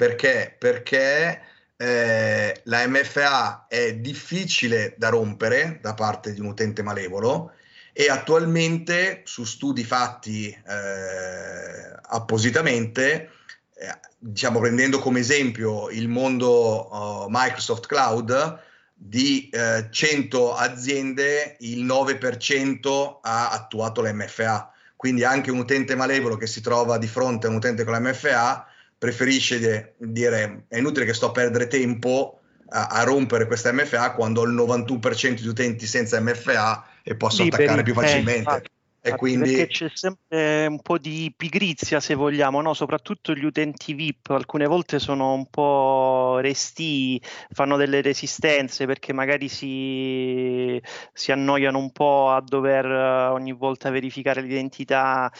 perché? 0.00 0.56
Perché 0.58 1.42
eh, 1.76 2.60
la 2.64 2.88
MFA 2.88 3.66
è 3.68 3.96
difficile 3.96 4.94
da 4.96 5.10
rompere 5.10 5.78
da 5.82 5.92
parte 5.92 6.32
di 6.32 6.40
un 6.40 6.46
utente 6.46 6.82
malevolo 6.82 7.52
e 7.92 8.06
attualmente 8.08 9.20
su 9.24 9.44
studi 9.44 9.84
fatti 9.84 10.48
eh, 10.48 11.92
appositamente, 12.00 13.30
eh, 13.74 13.98
diciamo 14.18 14.58
prendendo 14.58 15.00
come 15.00 15.20
esempio 15.20 15.90
il 15.90 16.08
mondo 16.08 17.24
uh, 17.24 17.26
Microsoft 17.28 17.86
Cloud, 17.86 18.58
di 18.94 19.50
eh, 19.50 19.88
100 19.90 20.54
aziende 20.54 21.58
il 21.60 21.84
9% 21.84 23.18
ha 23.20 23.50
attuato 23.50 24.00
l'MFA. 24.00 24.72
Quindi 24.96 25.24
anche 25.24 25.50
un 25.50 25.58
utente 25.58 25.94
malevolo 25.94 26.38
che 26.38 26.46
si 26.46 26.62
trova 26.62 26.96
di 26.96 27.06
fronte 27.06 27.46
a 27.46 27.50
un 27.50 27.56
utente 27.56 27.84
con 27.84 27.92
l'MFA 27.94 28.69
preferisce 29.00 29.94
dire 29.96 30.64
è 30.68 30.76
inutile 30.76 31.06
che 31.06 31.14
sto 31.14 31.28
a 31.28 31.30
perdere 31.30 31.68
tempo 31.68 32.38
a, 32.68 32.88
a 32.88 33.02
rompere 33.02 33.46
questa 33.46 33.72
MFA 33.72 34.12
quando 34.12 34.42
ho 34.42 34.44
il 34.44 34.52
91% 34.52 35.40
di 35.40 35.48
utenti 35.48 35.86
senza 35.86 36.20
MFA 36.20 36.84
e 37.02 37.16
posso 37.16 37.42
Liberi, 37.42 37.62
attaccare 37.62 37.82
più 37.82 37.94
facilmente. 37.94 38.62
Eh, 39.00 39.12
e 39.12 39.16
quindi... 39.16 39.54
Perché 39.54 39.68
c'è 39.68 39.90
sempre 39.90 40.66
un 40.66 40.82
po' 40.82 40.98
di 40.98 41.32
pigrizia, 41.34 41.98
se 41.98 42.14
vogliamo, 42.14 42.60
no? 42.60 42.74
soprattutto 42.74 43.32
gli 43.32 43.46
utenti 43.46 43.94
VIP, 43.94 44.28
alcune 44.32 44.66
volte 44.66 44.98
sono 44.98 45.32
un 45.32 45.46
po' 45.46 46.36
resti, 46.42 47.18
fanno 47.52 47.78
delle 47.78 48.02
resistenze 48.02 48.84
perché 48.84 49.14
magari 49.14 49.48
si, 49.48 50.78
si 51.14 51.32
annoiano 51.32 51.78
un 51.78 51.90
po' 51.90 52.28
a 52.28 52.42
dover 52.42 52.84
ogni 52.84 53.52
volta 53.52 53.88
verificare 53.88 54.42
l'identità 54.42 55.32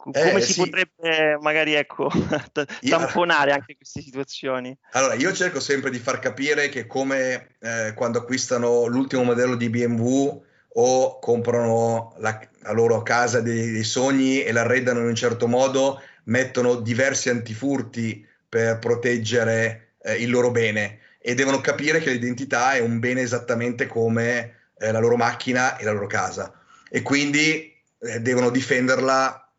come 0.00 0.32
eh, 0.32 0.40
si 0.40 0.54
sì. 0.54 0.60
potrebbe 0.60 1.38
magari 1.40 1.74
ecco, 1.74 2.10
tamponare 2.88 3.52
anche 3.52 3.76
queste 3.76 4.00
situazioni? 4.00 4.76
Allora, 4.92 5.14
io 5.14 5.32
cerco 5.32 5.60
sempre 5.60 5.90
di 5.90 5.98
far 5.98 6.18
capire 6.18 6.70
che 6.70 6.86
come 6.86 7.56
eh, 7.60 7.92
quando 7.94 8.18
acquistano 8.18 8.86
l'ultimo 8.86 9.22
modello 9.22 9.56
di 9.56 9.68
BMW 9.68 10.42
o 10.74 11.18
comprano 11.18 12.14
la, 12.18 12.40
la 12.62 12.72
loro 12.72 13.02
casa 13.02 13.40
dei, 13.40 13.70
dei, 13.72 13.84
sogni 13.84 14.42
e 14.42 14.52
l'arredano 14.52 15.00
in 15.00 15.06
un 15.06 15.14
certo 15.14 15.46
modo, 15.46 16.00
mettono 16.24 16.76
diversi 16.76 17.28
antifurti 17.28 18.26
per 18.48 18.78
proteggere 18.78 19.94
eh, 20.02 20.14
il 20.14 20.30
loro 20.30 20.50
bene 20.50 21.00
e 21.20 21.34
devono 21.34 21.60
capire 21.60 22.00
che 22.00 22.10
l'identità 22.10 22.72
è 22.72 22.80
un 22.80 22.98
bene 22.98 23.20
esattamente 23.20 23.86
come 23.86 24.54
eh, 24.78 24.90
la 24.90 24.98
loro 24.98 25.16
macchina 25.16 25.76
e 25.76 25.84
la 25.84 25.92
loro 25.92 26.06
casa 26.06 26.54
e 26.88 27.02
quindi 27.02 27.76
eh, 27.98 28.20
devono 28.20 28.48
difenderla 28.48 29.49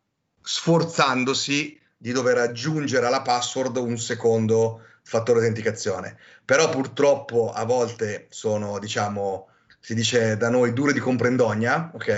sforzandosi 0.42 1.80
di 1.96 2.12
dover 2.12 2.38
aggiungere 2.38 3.06
alla 3.06 3.22
password 3.22 3.76
un 3.76 3.96
secondo 3.96 4.82
fattore 5.02 5.38
autenticazione. 5.38 6.16
Però 6.44 6.68
purtroppo 6.68 7.52
a 7.52 7.64
volte 7.64 8.26
sono, 8.30 8.78
diciamo, 8.78 9.48
si 9.78 9.94
dice 9.94 10.36
da 10.36 10.48
noi 10.50 10.72
dure 10.72 10.92
di 10.92 10.98
comprendogna, 11.00 11.90
ok? 11.94 12.08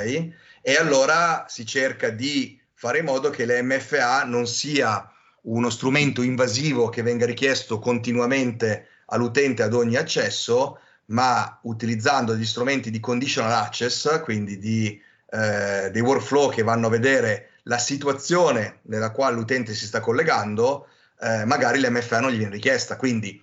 E 0.62 0.75
allora 0.78 1.45
si 1.49 1.66
cerca 1.66 2.11
di 2.11 2.59
fare 2.73 2.99
in 2.99 3.04
modo 3.04 3.31
che 3.31 3.47
l'MFA 3.47 4.25
non 4.25 4.47
sia 4.47 5.11
uno 5.43 5.71
strumento 5.71 6.23
invasivo 6.23 6.88
che 6.88 7.02
venga 7.02 7.26
richiesto 7.26 7.78
continuamente 7.78 8.88
all'utente 9.07 9.62
ad 9.62 9.75
ogni 9.75 9.97
accesso, 9.97 10.78
ma 11.07 11.59
utilizzando 11.62 12.35
gli 12.35 12.47
strumenti 12.47 12.90
di 12.90 13.00
conditional 13.00 13.52
access, 13.52 14.23
quindi 14.23 14.59
di, 14.59 15.00
eh, 15.31 15.90
dei 15.90 16.00
workflow 16.00 16.50
che 16.50 16.62
vanno 16.62 16.87
a 16.87 16.90
vedere 16.90 17.50
la 17.64 17.78
situazione 17.78 18.80
nella 18.83 19.11
quale 19.11 19.37
l'utente 19.37 19.75
si 19.75 19.87
sta 19.87 20.00
collegando, 20.00 20.88
eh, 21.21 21.44
magari 21.44 21.80
l'MFA 21.80 22.21
non 22.21 22.30
gli 22.30 22.38
viene 22.38 22.52
richiesta. 22.52 22.97
Quindi, 22.97 23.42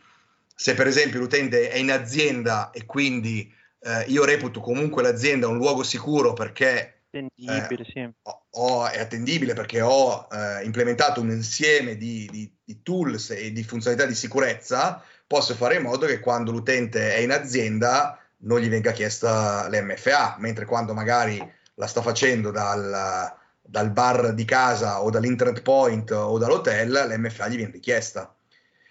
se 0.55 0.73
per 0.73 0.87
esempio 0.87 1.19
l'utente 1.19 1.69
è 1.69 1.77
in 1.77 1.91
azienda 1.91 2.69
e 2.71 2.85
quindi 2.85 3.51
eh, 3.83 4.03
io 4.07 4.23
reputo 4.23 4.59
comunque 4.59 5.01
l'azienda 5.01 5.47
un 5.47 5.57
luogo 5.57 5.83
sicuro 5.83 6.33
perché 6.33 7.01
attendibile, 7.11 7.83
eh, 7.83 7.91
sì. 7.91 8.09
ho, 8.21 8.45
ho, 8.51 8.87
è 8.87 8.99
attendibile 8.99 9.53
perché 9.53 9.81
ho 9.81 10.27
eh, 10.31 10.63
implementato 10.63 11.19
un 11.21 11.31
insieme 11.31 11.97
di, 11.97 12.27
di, 12.31 12.51
di, 12.63 12.81
tools 12.83 13.31
e 13.31 13.51
di 13.51 13.63
funzionalità 13.63 14.07
di 14.07 14.15
sicurezza, 14.15 15.03
posso 15.27 15.55
fare 15.55 15.75
in 15.75 15.83
modo 15.83 16.05
che 16.05 16.19
quando 16.19 16.51
l'utente 16.51 17.15
è 17.15 17.19
in 17.19 17.31
azienda 17.31 18.17
non 18.43 18.59
gli 18.59 18.69
venga 18.69 18.91
chiesta 18.91 19.67
l'MFA, 19.69 20.37
mentre 20.39 20.65
quando 20.65 20.93
magari 20.93 21.37
la 21.75 21.87
sta 21.87 22.01
facendo 22.01 22.51
dal, 22.51 23.33
dal 23.71 23.91
bar 23.91 24.33
di 24.33 24.43
casa 24.43 25.01
o 25.01 25.09
dall'internet 25.09 25.61
point 25.61 26.11
o 26.11 26.37
dall'hotel, 26.37 26.91
l'MFA 26.91 27.47
gli 27.47 27.55
viene 27.55 27.71
richiesta. 27.71 28.35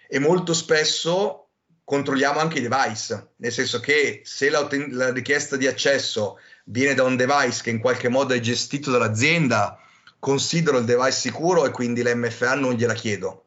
E 0.07 0.17
molto 0.17 0.53
spesso 0.53 1.49
controlliamo 1.83 2.39
anche 2.39 2.57
i 2.57 2.67
device, 2.67 3.33
nel 3.37 3.51
senso 3.51 3.79
che 3.79 4.21
se 4.23 4.49
la, 4.49 4.67
la 4.89 5.11
richiesta 5.11 5.55
di 5.55 5.67
accesso 5.67 6.39
viene 6.65 6.95
da 6.95 7.03
un 7.03 7.15
device 7.15 7.61
che 7.61 7.69
in 7.69 7.79
qualche 7.79 8.09
modo 8.09 8.33
è 8.33 8.39
gestito 8.39 8.89
dall'azienda, 8.89 9.77
considero 10.17 10.79
il 10.79 10.85
device 10.85 11.11
sicuro 11.11 11.65
e 11.65 11.71
quindi 11.71 12.01
l'MFA 12.01 12.55
non 12.55 12.73
gliela 12.73 12.93
chiedo. 12.93 13.45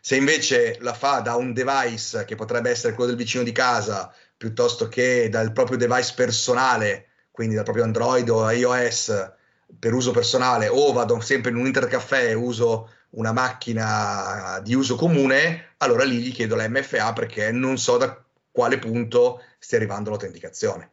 Se 0.00 0.16
invece 0.16 0.78
la 0.80 0.94
fa 0.94 1.20
da 1.20 1.34
un 1.34 1.52
device 1.52 2.24
che 2.24 2.36
potrebbe 2.36 2.70
essere 2.70 2.94
quello 2.94 3.10
del 3.10 3.18
vicino 3.18 3.42
di 3.42 3.52
casa, 3.52 4.10
piuttosto 4.34 4.88
che 4.88 5.28
dal 5.28 5.52
proprio 5.52 5.76
device 5.76 6.14
personale, 6.16 7.08
quindi 7.30 7.54
dal 7.54 7.64
proprio 7.64 7.84
Android 7.84 8.26
o 8.30 8.50
iOS, 8.50 9.38
per 9.78 9.94
uso 9.94 10.10
personale 10.10 10.68
o 10.68 10.92
vado 10.92 11.20
sempre 11.20 11.50
in 11.50 11.56
un 11.56 11.66
intercaffè 11.66 12.28
e 12.28 12.34
uso 12.34 12.90
una 13.10 13.32
macchina 13.32 14.60
di 14.62 14.74
uso 14.74 14.94
comune, 14.96 15.74
allora 15.78 16.04
lì 16.04 16.18
gli 16.18 16.32
chiedo 16.32 16.54
la 16.54 16.68
MFA 16.68 17.12
perché 17.12 17.50
non 17.50 17.78
so 17.78 17.96
da 17.96 18.22
quale 18.50 18.78
punto 18.78 19.42
stia 19.58 19.78
arrivando 19.78 20.10
l'autenticazione. 20.10 20.90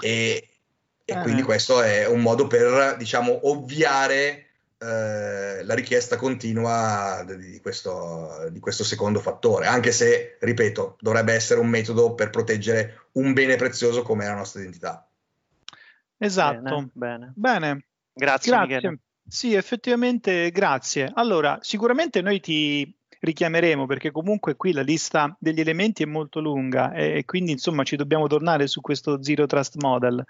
E, 0.00 0.48
e 1.04 1.12
ah. 1.12 1.22
quindi 1.22 1.42
questo 1.42 1.82
è 1.82 2.06
un 2.06 2.20
modo 2.20 2.46
per, 2.46 2.96
diciamo, 2.96 3.48
ovviare 3.48 4.46
eh, 4.78 5.64
la 5.64 5.74
richiesta 5.74 6.16
continua 6.16 7.24
di 7.26 7.60
questo, 7.60 8.48
di 8.50 8.60
questo 8.60 8.84
secondo 8.84 9.20
fattore, 9.20 9.66
anche 9.66 9.90
se, 9.90 10.36
ripeto, 10.38 10.96
dovrebbe 11.00 11.32
essere 11.32 11.60
un 11.60 11.68
metodo 11.68 12.14
per 12.14 12.30
proteggere 12.30 13.06
un 13.12 13.32
bene 13.32 13.56
prezioso 13.56 14.02
come 14.02 14.24
la 14.24 14.34
nostra 14.34 14.60
identità. 14.60 15.07
Esatto. 16.18 16.90
Bene. 16.92 17.32
bene. 17.34 17.86
Grazie. 18.12 18.52
grazie. 18.52 18.98
Sì, 19.26 19.54
effettivamente 19.54 20.50
grazie. 20.50 21.10
Allora, 21.14 21.58
sicuramente 21.60 22.22
noi 22.22 22.40
ti 22.40 22.92
richiameremo 23.20 23.86
perché 23.86 24.10
comunque 24.10 24.56
qui 24.56 24.72
la 24.72 24.82
lista 24.82 25.36
degli 25.40 25.60
elementi 25.60 26.02
è 26.02 26.06
molto 26.06 26.40
lunga 26.40 26.92
e, 26.92 27.24
quindi 27.24 27.52
insomma 27.52 27.82
ci 27.82 27.96
dobbiamo 27.96 28.26
tornare 28.26 28.66
su 28.66 28.80
questo 28.80 29.22
Zero 29.22 29.46
Trust 29.46 29.76
Model. 29.76 30.24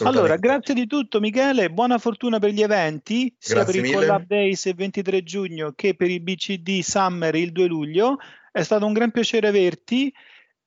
Allora, 0.00 0.36
grazie 0.36 0.74
di 0.74 0.86
tutto 0.86 1.20
Michele, 1.20 1.70
buona 1.70 1.98
fortuna 1.98 2.38
per 2.38 2.50
gli 2.50 2.62
eventi, 2.62 3.34
sia 3.38 3.56
grazie 3.56 3.80
per 3.80 3.90
il. 3.90 3.96
Collab 3.96 4.26
Days 4.26 4.64
il 4.64 4.74
23 4.74 5.22
giugno 5.22 5.72
che 5.74 5.94
per 5.94 6.10
il 6.10 6.22
BCD 6.22 6.80
Summer 6.80 7.34
il 7.34 7.52
2 7.52 7.66
luglio. 7.66 8.18
È 8.50 8.62
stato 8.62 8.84
un 8.84 8.92
gran 8.92 9.10
piacere 9.10 9.46
averti. 9.46 10.12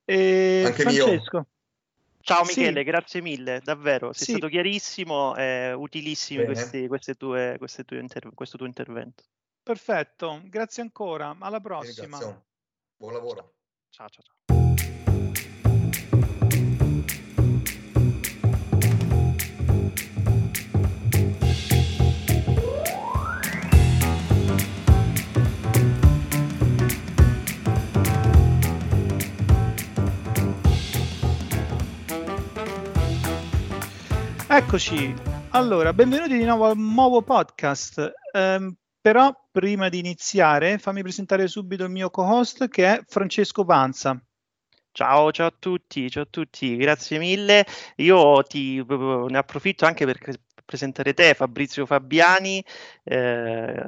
E 0.06 0.62
Anche 0.64 0.82
Francesco. 0.82 1.36
mio. 1.36 1.46
Ciao 2.24 2.42
Michele, 2.44 2.80
sì. 2.80 2.84
grazie 2.84 3.20
mille, 3.20 3.60
davvero, 3.62 4.12
sei 4.14 4.24
sì. 4.26 4.32
stato 4.32 4.48
chiarissimo 4.48 5.36
e 5.36 5.72
utilissimo 5.74 6.42
questi, 6.44 6.86
queste 6.88 7.14
tue, 7.16 7.56
queste 7.58 7.84
tue 7.84 8.00
inter- 8.00 8.32
questo 8.34 8.56
tuo 8.56 8.66
intervento. 8.66 9.24
Perfetto, 9.62 10.40
grazie 10.44 10.82
ancora, 10.82 11.36
alla 11.38 11.60
prossima. 11.60 12.18
Buon 12.96 13.12
lavoro. 13.12 13.54
Ciao 13.90 14.08
ciao 14.08 14.22
ciao. 14.22 14.63
Eccoci, 34.56 35.12
allora, 35.50 35.92
benvenuti 35.92 36.38
di 36.38 36.44
nuovo 36.44 36.66
al 36.66 36.76
nuovo 36.76 37.22
podcast. 37.22 38.12
Um, 38.32 38.72
però 39.00 39.34
prima 39.50 39.88
di 39.88 39.98
iniziare, 39.98 40.78
fammi 40.78 41.02
presentare 41.02 41.48
subito 41.48 41.82
il 41.82 41.90
mio 41.90 42.08
co-host 42.08 42.68
che 42.68 42.86
è 42.86 43.02
Francesco 43.04 43.64
Panza. 43.64 44.16
Ciao, 44.92 45.32
ciao 45.32 45.48
a 45.48 45.54
tutti, 45.58 46.08
ciao 46.08 46.22
a 46.22 46.28
tutti, 46.30 46.76
grazie 46.76 47.18
mille. 47.18 47.66
Io 47.96 48.44
ti, 48.44 48.80
ne 48.86 49.36
approfitto 49.36 49.86
anche 49.86 50.06
per 50.06 50.18
presentare 50.64 51.14
te, 51.14 51.34
Fabrizio 51.34 51.86
Fabiani. 51.86 52.64
Eh, 53.02 53.82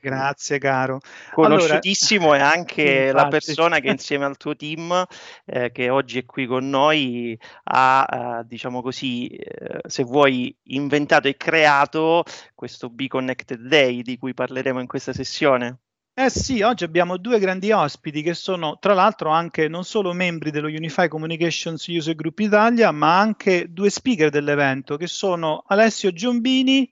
Grazie 0.00 0.58
caro. 0.58 1.00
Conosciutissimo 1.32 2.32
allora, 2.32 2.52
e 2.52 2.56
anche 2.58 2.82
infatti. 3.06 3.12
la 3.12 3.28
persona 3.28 3.78
che 3.80 3.88
insieme 3.88 4.24
al 4.24 4.36
tuo 4.36 4.54
team, 4.56 5.04
eh, 5.46 5.70
che 5.72 5.90
oggi 5.90 6.18
è 6.18 6.24
qui 6.24 6.46
con 6.46 6.68
noi, 6.68 7.38
ha, 7.64 8.40
eh, 8.40 8.46
diciamo 8.46 8.82
così, 8.82 9.28
eh, 9.28 9.80
se 9.86 10.02
vuoi, 10.04 10.54
inventato 10.64 11.28
e 11.28 11.36
creato 11.36 12.24
questo 12.54 12.90
Be 12.90 13.08
Connected 13.08 13.60
Day 13.60 14.02
di 14.02 14.18
cui 14.18 14.34
parleremo 14.34 14.80
in 14.80 14.86
questa 14.86 15.12
sessione. 15.12 15.78
Eh 16.24 16.30
sì, 16.30 16.62
oggi 16.62 16.84
abbiamo 16.84 17.16
due 17.16 17.40
grandi 17.40 17.72
ospiti 17.72 18.22
che 18.22 18.32
sono 18.34 18.78
tra 18.78 18.94
l'altro 18.94 19.30
anche 19.30 19.66
non 19.66 19.82
solo 19.82 20.12
membri 20.12 20.52
dello 20.52 20.68
Unify 20.68 21.08
Communications 21.08 21.84
User 21.88 22.14
Group 22.14 22.38
Italia, 22.38 22.92
ma 22.92 23.18
anche 23.18 23.72
due 23.72 23.90
speaker 23.90 24.30
dell'evento 24.30 24.96
che 24.96 25.08
sono 25.08 25.64
Alessio 25.66 26.12
Giombini. 26.12 26.88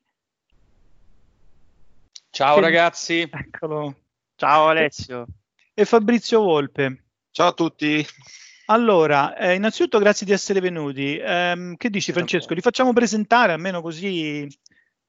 Ciao 2.29 2.57
che... 2.57 2.61
ragazzi. 2.61 3.31
Eccolo. 3.31 3.95
Ciao 4.35 4.67
Alessio. 4.67 5.27
E 5.75 5.85
Fabrizio 5.85 6.41
Volpe. 6.41 7.05
Ciao 7.31 7.51
a 7.51 7.53
tutti. 7.53 8.05
Allora, 8.67 9.37
eh, 9.37 9.55
innanzitutto 9.55 10.01
grazie 10.01 10.27
di 10.27 10.33
essere 10.33 10.59
venuti. 10.59 11.17
Eh, 11.17 11.75
che 11.77 11.89
dici 11.89 12.11
Francesco? 12.11 12.53
Li 12.53 12.61
facciamo 12.61 12.93
presentare 12.93 13.53
almeno 13.53 13.81
così 13.81 14.49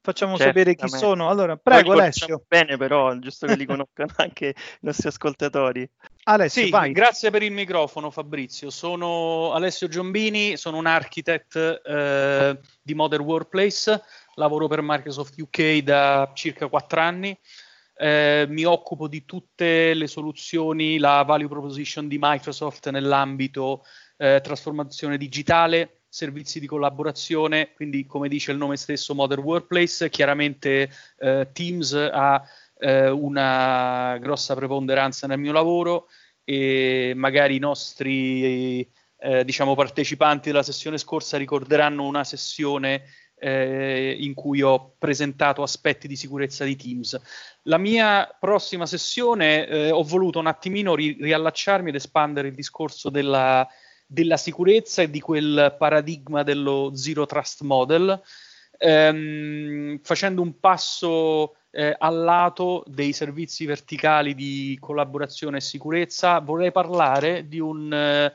facciamo 0.01 0.37
sapere 0.37 0.75
chi 0.75 0.89
sono. 0.89 1.29
Allora, 1.29 1.55
prego 1.57 1.93
Alessio. 1.93 2.43
Bene 2.47 2.77
però, 2.77 3.15
giusto 3.17 3.47
che 3.47 3.55
li 3.55 3.65
conoscano 3.65 4.13
anche 4.17 4.47
i 4.47 4.53
nostri 4.81 5.07
ascoltatori. 5.07 5.89
Alessio, 6.23 6.63
sì, 6.63 6.69
vai. 6.69 6.91
grazie 6.91 7.29
per 7.29 7.43
il 7.43 7.51
microfono 7.51 8.11
Fabrizio. 8.11 8.69
Sono 8.69 9.53
Alessio 9.53 9.87
Giombini, 9.87 10.57
sono 10.57 10.77
un 10.77 10.85
architect 10.85 11.55
eh, 11.55 12.59
di 12.81 12.93
Modern 12.93 13.23
Workplace, 13.23 14.01
lavoro 14.35 14.67
per 14.67 14.81
Microsoft 14.81 15.39
UK 15.39 15.77
da 15.77 16.31
circa 16.33 16.67
quattro 16.67 16.99
anni. 16.99 17.37
Eh, 17.95 18.45
mi 18.49 18.63
occupo 18.63 19.07
di 19.07 19.25
tutte 19.25 19.93
le 19.93 20.07
soluzioni, 20.07 20.97
la 20.97 21.23
value 21.23 21.47
proposition 21.47 22.07
di 22.07 22.17
Microsoft 22.19 22.89
nell'ambito 22.89 23.83
eh, 24.17 24.39
trasformazione 24.41 25.17
digitale, 25.17 26.00
servizi 26.11 26.59
di 26.59 26.67
collaborazione, 26.67 27.71
quindi 27.73 28.05
come 28.05 28.27
dice 28.27 28.51
il 28.51 28.57
nome 28.57 28.75
stesso 28.75 29.15
Modern 29.15 29.41
Workplace, 29.41 30.09
chiaramente 30.09 30.91
eh, 31.17 31.47
Teams 31.53 31.93
ha 31.93 32.43
eh, 32.77 33.09
una 33.09 34.17
grossa 34.19 34.53
preponderanza 34.53 35.25
nel 35.25 35.39
mio 35.39 35.53
lavoro 35.53 36.09
e 36.43 37.13
magari 37.15 37.55
i 37.55 37.59
nostri 37.59 38.81
eh, 39.19 39.45
diciamo 39.45 39.73
partecipanti 39.73 40.49
della 40.49 40.63
sessione 40.63 40.97
scorsa 40.97 41.37
ricorderanno 41.37 42.03
una 42.03 42.25
sessione 42.25 43.03
eh, 43.39 44.13
in 44.19 44.33
cui 44.33 44.61
ho 44.61 44.95
presentato 44.97 45.63
aspetti 45.63 46.09
di 46.09 46.17
sicurezza 46.17 46.65
di 46.65 46.75
Teams. 46.75 47.17
La 47.63 47.77
mia 47.77 48.35
prossima 48.37 48.85
sessione 48.85 49.65
eh, 49.65 49.91
ho 49.91 50.03
voluto 50.03 50.39
un 50.39 50.47
attimino 50.47 50.93
ri- 50.93 51.15
riallacciarmi 51.21 51.87
ed 51.87 51.95
espandere 51.95 52.49
il 52.49 52.53
discorso 52.53 53.09
della, 53.09 53.65
della, 54.11 54.37
sicurezza 54.37 55.01
e 55.01 55.09
di 55.09 55.19
quel 55.19 55.75
paradigma 55.77 56.43
dello 56.43 56.91
zero 56.93 57.25
trust 57.25 57.61
model, 57.61 58.21
ehm, 58.77 59.99
facendo 60.01 60.41
un 60.41 60.59
passo 60.59 61.55
eh, 61.71 61.95
al 61.97 62.17
lato 62.17 62.83
dei 62.87 63.13
servizi 63.13 63.65
verticali 63.65 64.35
di 64.35 64.77
collaborazione 64.79 65.57
e 65.57 65.61
sicurezza. 65.61 66.39
Vorrei 66.39 66.71
parlare 66.71 67.47
di 67.47 67.59
un 67.59 67.93
eh, 67.93 68.33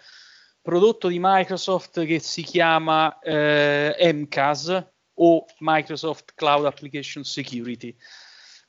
prodotto 0.63 1.09
di 1.09 1.19
Microsoft 1.21 2.05
che 2.05 2.19
si 2.19 2.43
chiama 2.43 3.19
eh, 3.19 4.13
MCAS, 4.13 4.95
o 5.19 5.45
Microsoft 5.61 6.33
Cloud 6.35 6.67
Application 6.67 7.25
Security. 7.25 7.95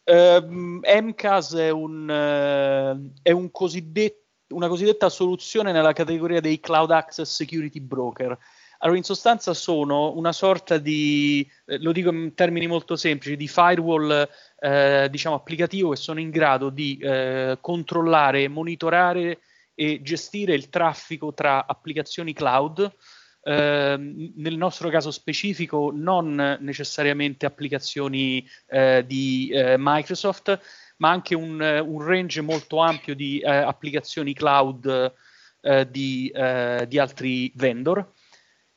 Um, 0.04 0.80
MCAS 0.84 1.56
è, 1.56 1.70
un, 1.70 2.08
uh, 2.08 3.20
è 3.22 3.32
un 3.32 3.52
cosiddetto, 3.52 4.27
una 4.50 4.68
cosiddetta 4.68 5.10
soluzione 5.10 5.72
nella 5.72 5.94
categoria 5.94 6.40
dei 6.40 6.60
Cloud 6.60 6.92
Access 6.92 7.34
Security 7.34 7.80
Broker. 7.80 8.38
Allora, 8.80 8.98
in 8.98 9.04
sostanza 9.04 9.54
sono 9.54 10.16
una 10.16 10.32
sorta 10.32 10.78
di, 10.78 11.50
eh, 11.66 11.80
lo 11.80 11.92
dico 11.92 12.12
in 12.12 12.34
termini 12.36 12.68
molto 12.68 12.96
semplici, 12.96 13.36
di 13.36 13.48
firewall 13.48 14.30
eh, 14.60 15.08
diciamo 15.10 15.36
applicativo 15.36 15.90
che 15.90 15.96
sono 15.96 16.20
in 16.20 16.30
grado 16.30 16.70
di 16.70 16.98
eh, 16.98 17.58
controllare, 17.60 18.48
monitorare 18.48 19.40
e 19.74 20.02
gestire 20.02 20.54
il 20.54 20.70
traffico 20.70 21.34
tra 21.34 21.66
applicazioni 21.66 22.34
cloud 22.34 22.92
Ehm, 23.48 24.34
nel 24.36 24.58
nostro 24.58 24.90
caso 24.90 25.10
specifico 25.10 25.90
non 25.96 26.58
necessariamente 26.60 27.46
applicazioni 27.46 28.46
eh, 28.68 29.06
di 29.08 29.50
eh, 29.54 29.76
Microsoft, 29.80 30.60
ma 30.98 31.10
anche 31.10 31.36
un, 31.36 31.60
un, 31.60 32.04
range 32.04 32.42
molto 32.42 32.80
ampio 32.80 33.16
di 33.16 33.40
eh, 33.40 33.50
applicazioni 33.50 34.34
cloud 34.34 35.14
eh, 35.62 35.90
di, 35.90 36.32
eh, 36.34 36.86
di, 36.88 37.00
altri 37.00 37.52
vendor 37.56 38.14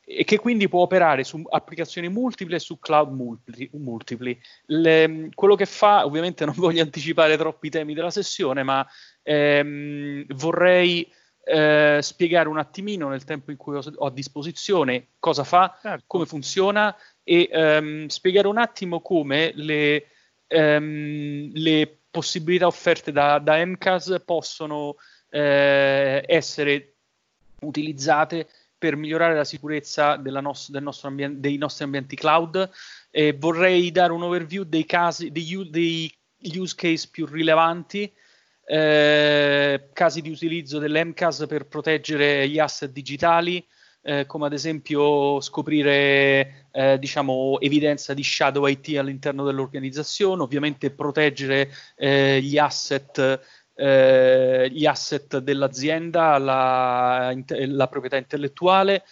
e 0.03 0.23
che 0.23 0.39
quindi 0.39 0.67
può 0.67 0.81
operare 0.81 1.23
su 1.23 1.41
applicazioni 1.49 2.09
multiple 2.09 2.55
e 2.55 2.59
su 2.59 2.79
cloud 2.79 3.13
multipli. 3.13 3.69
multipli. 3.73 4.39
Le, 4.65 5.29
quello 5.33 5.55
che 5.55 5.65
fa, 5.65 6.05
ovviamente 6.05 6.43
non 6.43 6.55
voglio 6.57 6.81
anticipare 6.81 7.37
troppi 7.37 7.69
temi 7.69 7.93
della 7.93 8.09
sessione, 8.09 8.63
ma 8.63 8.85
ehm, 9.23 10.25
vorrei 10.33 11.09
eh, 11.43 11.99
spiegare 12.01 12.49
un 12.49 12.57
attimino 12.57 13.09
nel 13.09 13.23
tempo 13.23 13.51
in 13.51 13.57
cui 13.57 13.75
ho, 13.75 13.81
ho 13.95 14.05
a 14.05 14.11
disposizione 14.11 15.09
cosa 15.19 15.43
fa, 15.43 15.77
certo. 15.81 16.03
come 16.07 16.25
funziona 16.25 16.95
e 17.23 17.49
ehm, 17.51 18.07
spiegare 18.07 18.47
un 18.47 18.57
attimo 18.57 19.01
come 19.01 19.51
le, 19.55 20.07
ehm, 20.47 21.51
le 21.53 22.00
possibilità 22.11 22.67
offerte 22.67 23.11
da, 23.11 23.39
da 23.39 23.65
MCAS 23.65 24.21
possono 24.23 24.95
eh, 25.29 26.23
essere 26.27 26.95
utilizzate 27.61 28.47
per 28.77 28.95
migliorare 28.95 29.35
la 29.35 29.43
sicurezza 29.43 30.17
nos- 30.41 30.69
ambien- 31.03 31.39
dei 31.39 31.57
nostri 31.57 31.85
ambienti 31.85 32.15
cloud. 32.15 32.69
Eh, 33.09 33.33
vorrei 33.33 33.91
dare 33.91 34.11
un 34.11 34.23
overview 34.23 34.63
dei 34.63 34.85
casi, 34.85 35.31
degli, 35.31 35.55
dei 35.69 36.13
use 36.55 36.75
case 36.75 37.07
più 37.11 37.25
rilevanti 37.25 38.11
eh, 38.71 39.89
casi 39.91 40.21
di 40.21 40.29
utilizzo 40.29 40.79
dell'MCAS 40.79 41.45
per 41.47 41.67
proteggere 41.67 42.47
gli 42.47 42.57
asset 42.57 42.91
digitali, 42.91 43.65
eh, 44.03 44.25
come 44.25 44.47
ad 44.47 44.53
esempio 44.53 45.39
scoprire 45.41 46.67
eh, 46.71 46.97
diciamo, 46.99 47.59
evidenza 47.59 48.13
di 48.13 48.23
shadow 48.23 48.65
IT 48.65 48.97
all'interno 48.97 49.43
dell'organizzazione, 49.43 50.41
ovviamente 50.41 50.91
proteggere 50.91 51.69
eh, 51.95 52.41
gli 52.41 52.57
asset 52.57 53.39
eh, 53.73 54.69
gli 54.71 54.85
asset 54.85 55.39
dell'azienda, 55.39 56.37
la, 56.37 57.35
la 57.47 57.87
proprietà 57.87 58.17
intellettuale, 58.17 59.03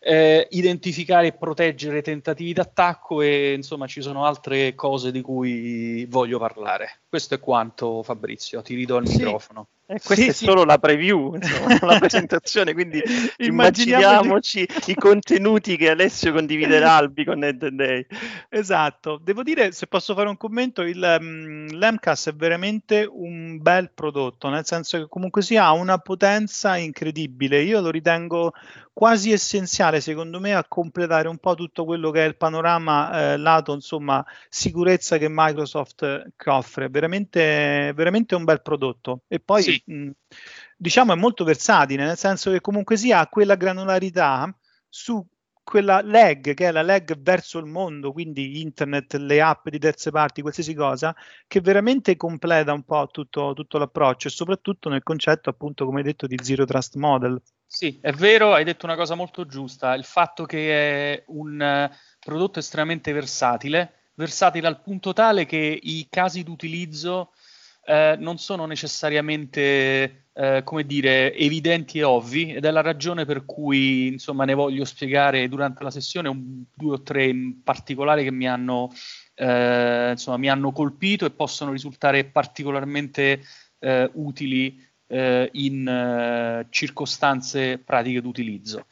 eh, 0.00 0.46
identificare 0.50 1.28
e 1.28 1.32
proteggere 1.32 2.02
tentativi 2.02 2.52
d'attacco 2.52 3.22
e 3.22 3.54
insomma 3.54 3.86
ci 3.86 4.02
sono 4.02 4.24
altre 4.24 4.74
cose 4.74 5.10
di 5.10 5.20
cui 5.20 6.06
voglio 6.06 6.38
parlare. 6.38 7.00
Questo 7.08 7.34
è 7.34 7.40
quanto 7.40 8.02
Fabrizio, 8.02 8.62
ti 8.62 8.74
ridò 8.74 8.98
il 8.98 9.08
sì. 9.08 9.16
microfono. 9.16 9.68
Eh, 9.86 10.00
questa 10.02 10.14
sì, 10.14 10.28
è 10.28 10.32
sì. 10.32 10.44
solo 10.46 10.64
la 10.64 10.78
preview, 10.78 11.34
insomma, 11.34 11.78
la 11.92 11.98
presentazione, 11.98 12.72
quindi 12.72 13.02
immaginiamoci 13.38 14.66
i 14.86 14.94
contenuti 14.94 15.76
che 15.76 15.90
Alessio 15.90 16.32
condividerà 16.32 16.96
al 16.96 17.10
Beacon 17.10 17.58
Day. 17.72 18.06
Esatto, 18.48 19.20
devo 19.22 19.42
dire, 19.42 19.72
se 19.72 19.86
posso 19.86 20.14
fare 20.14 20.30
un 20.30 20.38
commento, 20.38 20.80
il, 20.80 21.18
um, 21.20 21.66
l'MCAS 21.66 22.28
è 22.28 22.34
veramente 22.34 23.06
un 23.10 23.58
bel 23.60 23.90
prodotto, 23.92 24.48
nel 24.48 24.64
senso 24.64 24.96
che 24.98 25.06
comunque 25.06 25.42
sia 25.42 25.66
ha 25.66 25.72
una 25.72 25.98
potenza 25.98 26.76
incredibile, 26.76 27.60
io 27.60 27.80
lo 27.82 27.90
ritengo 27.90 28.52
quasi 28.94 29.32
essenziale 29.32 30.00
secondo 30.00 30.38
me 30.38 30.54
a 30.54 30.64
completare 30.66 31.26
un 31.26 31.38
po' 31.38 31.56
tutto 31.56 31.84
quello 31.84 32.12
che 32.12 32.24
è 32.24 32.28
il 32.28 32.36
panorama 32.36 33.32
eh, 33.32 33.36
lato 33.36 33.74
insomma 33.74 34.24
sicurezza 34.48 35.18
che 35.18 35.26
Microsoft 35.28 36.26
offre 36.44 36.88
veramente 36.88 37.92
veramente 37.92 38.36
un 38.36 38.44
bel 38.44 38.62
prodotto 38.62 39.22
e 39.26 39.40
poi 39.40 39.62
sì. 39.62 39.73
Mh, 39.84 40.10
diciamo 40.76 41.12
è 41.12 41.16
molto 41.16 41.44
versatile 41.44 42.04
nel 42.04 42.16
senso 42.16 42.50
che 42.50 42.60
comunque 42.60 42.96
sia 42.96 43.26
quella 43.28 43.54
granularità 43.54 44.54
su 44.88 45.26
quella 45.64 46.02
lag 46.02 46.54
che 46.54 46.68
è 46.68 46.70
la 46.70 46.82
lag 46.82 47.18
verso 47.18 47.58
il 47.58 47.64
mondo, 47.64 48.12
quindi 48.12 48.60
internet, 48.60 49.14
le 49.14 49.40
app 49.40 49.68
di 49.68 49.78
terze 49.78 50.10
parti, 50.10 50.42
qualsiasi 50.42 50.74
cosa, 50.74 51.16
che 51.48 51.60
veramente 51.60 52.16
completa 52.16 52.72
un 52.72 52.84
po' 52.84 53.08
tutto, 53.10 53.54
tutto 53.54 53.78
l'approccio 53.78 54.28
e 54.28 54.30
soprattutto 54.30 54.90
nel 54.90 55.02
concetto, 55.02 55.48
appunto, 55.48 55.86
come 55.86 55.98
hai 55.98 56.04
detto, 56.04 56.26
di 56.26 56.36
zero 56.40 56.66
trust 56.66 56.96
model. 56.96 57.40
Sì, 57.66 57.98
è 58.00 58.12
vero, 58.12 58.52
hai 58.52 58.62
detto 58.62 58.84
una 58.84 58.94
cosa 58.94 59.14
molto 59.14 59.46
giusta, 59.46 59.94
il 59.94 60.04
fatto 60.04 60.44
che 60.44 61.14
è 61.14 61.24
un 61.28 61.90
prodotto 62.20 62.58
estremamente 62.58 63.10
versatile, 63.12 64.10
versatile 64.14 64.68
al 64.68 64.80
punto 64.80 65.12
tale 65.12 65.44
che 65.46 65.78
i 65.82 66.06
casi 66.08 66.44
d'utilizzo 66.44 67.32
uh, 67.86 68.20
non 68.20 68.38
sono 68.38 68.66
necessariamente, 68.66 70.28
uh, 70.32 70.62
come 70.64 70.84
dire, 70.84 71.34
evidenti 71.34 71.98
e 71.98 72.02
ovvi 72.04 72.54
ed 72.54 72.64
è 72.64 72.70
la 72.70 72.82
ragione 72.82 73.24
per 73.24 73.44
cui, 73.44 74.08
insomma, 74.08 74.44
ne 74.44 74.54
voglio 74.54 74.84
spiegare 74.84 75.48
durante 75.48 75.82
la 75.82 75.90
sessione 75.90 76.28
un, 76.28 76.64
due 76.74 76.94
o 76.94 77.02
tre 77.02 77.26
in 77.26 77.62
particolare 77.62 78.22
che 78.22 78.32
mi 78.32 78.48
hanno, 78.48 78.90
insomma, 79.36 80.36
mi 80.36 80.48
hanno 80.48 80.72
colpito 80.72 81.26
e 81.26 81.30
possono 81.30 81.72
risultare 81.72 82.24
particolarmente 82.24 83.42
utili 84.12 84.80
eh, 85.06 85.48
in 85.52 85.86
eh, 85.86 86.66
circostanze 86.70 87.78
pratiche 87.78 88.20
d'utilizzo. 88.20 88.86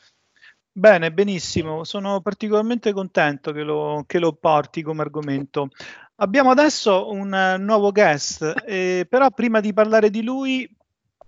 Bene, 0.74 1.12
benissimo, 1.12 1.84
sono 1.84 2.22
particolarmente 2.22 2.94
contento 2.94 3.52
che 3.52 3.62
lo, 3.62 4.04
che 4.06 4.18
lo 4.18 4.32
porti 4.32 4.80
come 4.80 5.02
argomento. 5.02 5.68
Abbiamo 6.16 6.50
adesso 6.50 7.10
un 7.10 7.30
uh, 7.30 7.62
nuovo 7.62 7.92
guest, 7.92 8.54
eh, 8.64 9.06
però 9.06 9.30
prima 9.32 9.60
di 9.60 9.74
parlare 9.74 10.08
di 10.08 10.22
lui, 10.22 10.66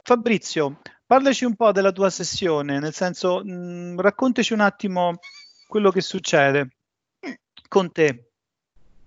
Fabrizio, 0.02 0.80
parlaci 1.04 1.44
un 1.44 1.56
po' 1.56 1.72
della 1.72 1.92
tua 1.92 2.08
sessione, 2.08 2.78
nel 2.78 2.94
senso, 2.94 3.42
mh, 3.44 3.52
mm, 3.52 3.98
raccontaci 3.98 4.54
un 4.54 4.60
attimo 4.60 5.18
quello 5.68 5.90
che 5.90 6.00
succede 6.00 6.68
con 7.68 7.92
te. 7.92 8.30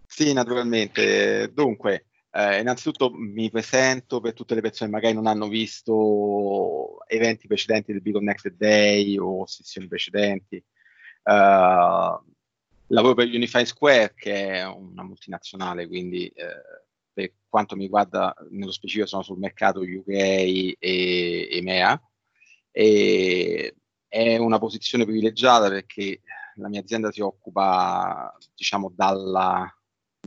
Sì, 0.06 0.34
naturalmente. 0.34 1.52
Dunque, 1.52 2.06
Eh, 2.32 2.60
innanzitutto 2.60 3.10
mi 3.12 3.50
presento 3.50 4.20
per 4.20 4.34
tutte 4.34 4.54
le 4.54 4.62
persone 4.62 4.90
che 4.90 4.96
magari 4.96 5.14
non 5.16 5.28
hanno 5.28 5.48
visto 5.48 7.06
eventi 7.08 7.48
precedenti 7.48 7.92
del 7.92 8.02
Be 8.02 8.12
Connected 8.12 8.56
Day 8.56 9.18
o 9.18 9.46
sessioni 9.46 9.88
precedenti. 9.88 10.64
Uh, 11.24 12.20
lavoro 12.88 13.14
per 13.16 13.28
Unify 13.28 13.66
Square, 13.66 14.14
che 14.16 14.54
è 14.54 14.66
una 14.66 15.04
multinazionale, 15.04 15.88
quindi 15.88 16.28
eh, 16.28 16.64
per 17.14 17.34
quanto 17.48 17.76
mi 17.76 17.84
riguarda, 17.84 18.34
nello 18.50 18.72
specifico 18.72 19.08
sono 19.08 19.24
sul 19.24 19.40
mercato 19.40 19.82
UK 19.82 20.08
e 20.08 21.48
EMEA. 21.52 22.02
E 22.72 23.76
è 24.08 24.38
una 24.38 24.60
posizione 24.60 25.04
privilegiata 25.04 25.68
perché 25.70 26.22
la 26.56 26.70
mia 26.70 26.82
azienda 26.82 27.12
si 27.12 27.22
occupa, 27.22 28.36
diciamo, 28.56 28.92
dalla 28.96 29.72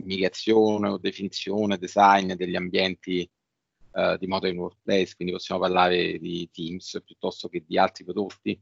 migrazione 0.03 0.89
o 0.89 0.97
definizione, 0.97 1.77
design 1.77 2.33
degli 2.33 2.55
ambienti 2.55 3.29
uh, 3.91 4.17
di 4.17 4.27
modern 4.27 4.57
workplace, 4.57 5.15
quindi 5.15 5.33
possiamo 5.33 5.61
parlare 5.61 6.17
di 6.19 6.49
Teams 6.51 7.01
piuttosto 7.05 7.47
che 7.49 7.63
di 7.65 7.77
altri 7.77 8.03
prodotti, 8.03 8.59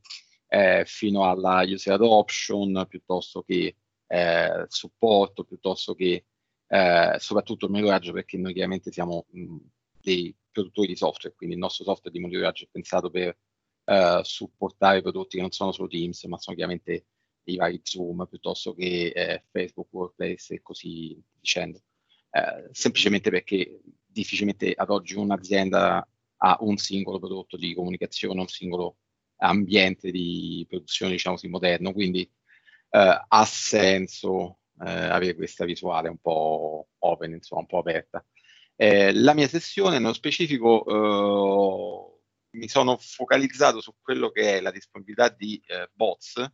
eh, 0.48 0.84
fino 0.86 1.30
alla 1.30 1.64
user 1.64 1.94
adoption, 1.94 2.86
piuttosto 2.88 3.44
che 3.44 3.76
eh, 4.08 4.66
supporto, 4.68 5.44
piuttosto 5.44 5.94
che 5.94 6.26
eh, 6.68 7.16
soprattutto 7.20 7.66
il 7.66 7.72
monitoraggio, 7.72 8.12
perché 8.12 8.38
noi 8.38 8.54
chiaramente 8.54 8.92
siamo 8.92 9.26
mh, 9.30 9.58
dei 10.02 10.36
produttori 10.52 10.88
di 10.88 10.96
software, 10.96 11.36
quindi 11.36 11.56
il 11.56 11.62
nostro 11.62 11.84
software 11.84 12.12
di 12.12 12.20
monitoraggio 12.20 12.66
è 12.66 12.70
pensato 12.72 13.10
per 13.10 13.38
eh, 13.86 14.22
supportare 14.24 15.02
prodotti 15.02 15.36
che 15.36 15.42
non 15.42 15.52
sono 15.52 15.72
solo 15.72 15.88
Teams, 15.88 16.24
ma 16.26 16.38
sono 16.38 16.56
chiaramente 16.56 17.06
i 17.52 17.58
vari 17.58 17.80
Zoom 17.84 18.26
piuttosto 18.28 18.74
che 18.74 19.12
eh, 19.16 19.44
Facebook 19.52 19.88
Workplace 19.92 20.56
e 20.56 20.62
così 20.62 21.22
dicendo. 21.40 21.82
Eh, 22.32 22.70
semplicemente 22.72 23.30
perché 23.30 23.82
difficilmente 24.06 24.74
ad 24.76 24.90
oggi 24.90 25.16
un'azienda 25.16 26.08
ha 26.42 26.58
un 26.62 26.78
singolo 26.78 27.20
prodotto 27.20 27.58
di 27.58 27.74
comunicazione, 27.74 28.40
un 28.40 28.48
singolo 28.48 28.98
ambiente 29.38 30.12
di 30.12 30.66
produzione, 30.68 31.14
diciamo 31.14 31.36
così, 31.36 31.48
moderno, 31.48 31.94
quindi 31.94 32.22
eh, 32.22 33.26
ha 33.28 33.46
senso 33.46 34.60
eh, 34.82 34.90
avere 34.90 35.36
questa 35.36 35.66
visuale 35.66 36.10
un 36.10 36.18
po' 36.18 36.90
open, 37.00 37.34
insomma, 37.34 37.62
un 37.62 37.68
po' 37.68 37.80
aperta. 37.80 38.26
Eh, 38.76 39.14
la 39.14 39.34
mia 39.34 39.48
sessione, 39.48 40.00
nello 40.00 40.14
specifico, 40.14 40.86
eh, 40.86 42.58
mi 42.58 42.68
sono 42.68 42.98
focalizzato 42.98 43.82
su 43.82 43.94
quello 44.02 44.30
che 44.32 44.58
è 44.58 44.62
la 44.62 44.72
disponibilità 44.72 45.30
di 45.30 45.62
eh, 45.68 45.90
bots, 45.94 46.52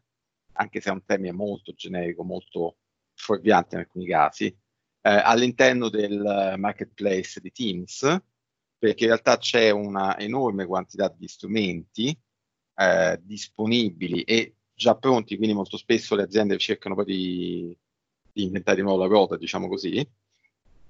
anche 0.56 0.82
se 0.82 0.90
è 0.90 0.94
un 0.94 1.04
termine 1.06 1.32
molto 1.32 1.74
generico, 1.74 2.24
molto 2.24 2.78
fuorviante 3.14 3.76
in 3.76 3.82
alcuni 3.82 4.08
casi, 4.08 4.46
eh, 4.46 4.58
all'interno 5.02 5.90
del 5.90 6.56
marketplace 6.58 7.40
di 7.40 7.52
Teams, 7.52 8.02
perché 8.78 9.04
in 9.04 9.10
realtà 9.10 9.38
c'è 9.38 9.70
una 9.70 10.18
enorme 10.20 10.66
quantità 10.66 11.14
di 11.16 11.28
strumenti 11.28 12.18
eh, 12.76 13.20
disponibili 13.22 14.24
e 14.24 14.56
già 14.74 14.96
pronti, 14.96 15.38
quindi 15.38 15.56
molto 15.56 15.78
spesso 15.78 16.16
le 16.16 16.24
aziende 16.24 16.58
cercano 16.58 16.96
poi 16.96 17.06
di, 17.06 17.78
di 18.32 18.44
inventare 18.44 18.78
di 18.78 18.84
nuovo 18.84 19.02
la 19.02 19.08
ruota, 19.08 19.38
diciamo 19.38 19.68
così, 19.68 20.06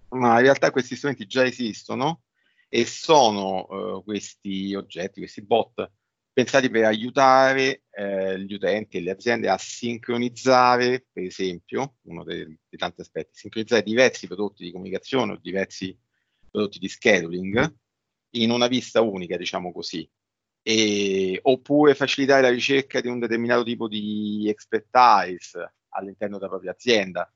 ma 0.09 0.37
in 0.37 0.41
realtà 0.41 0.71
questi 0.71 0.95
strumenti 0.95 1.25
già 1.25 1.45
esistono 1.45 2.23
e 2.67 2.85
sono 2.85 3.65
uh, 3.97 4.03
questi 4.03 4.73
oggetti, 4.73 5.19
questi 5.19 5.43
bot, 5.43 5.91
pensati 6.35 6.69
per 6.69 6.83
aiutare 6.83 7.83
eh, 7.91 8.37
gli 8.41 8.55
utenti 8.55 8.97
e 8.97 9.01
le 9.01 9.11
aziende 9.11 9.47
a 9.47 9.57
sincronizzare, 9.57 11.05
per 11.09 11.23
esempio, 11.23 11.95
uno 12.07 12.25
dei, 12.25 12.43
dei, 12.43 12.77
tanti 12.77 12.99
aspetti, 12.99 13.39
sincronizzare 13.39 13.83
diversi 13.83 14.27
prodotti 14.27 14.65
di 14.65 14.73
comunicazione 14.73 15.31
o 15.31 15.39
diversi 15.41 15.97
prodotti 16.51 16.77
di 16.77 16.89
scheduling 16.89 17.73
in 18.31 18.51
una 18.51 18.67
vista 18.67 18.99
unica, 18.99 19.37
diciamo 19.37 19.71
così, 19.71 20.05
e, 20.61 21.39
oppure 21.41 21.95
facilitare 21.95 22.41
la 22.41 22.49
ricerca 22.49 22.99
di 22.99 23.07
un 23.07 23.19
determinato 23.19 23.63
tipo 23.63 23.87
di 23.87 24.49
expertise 24.49 25.75
all'interno 25.91 26.35
della 26.37 26.49
propria 26.49 26.71
azienda, 26.71 27.31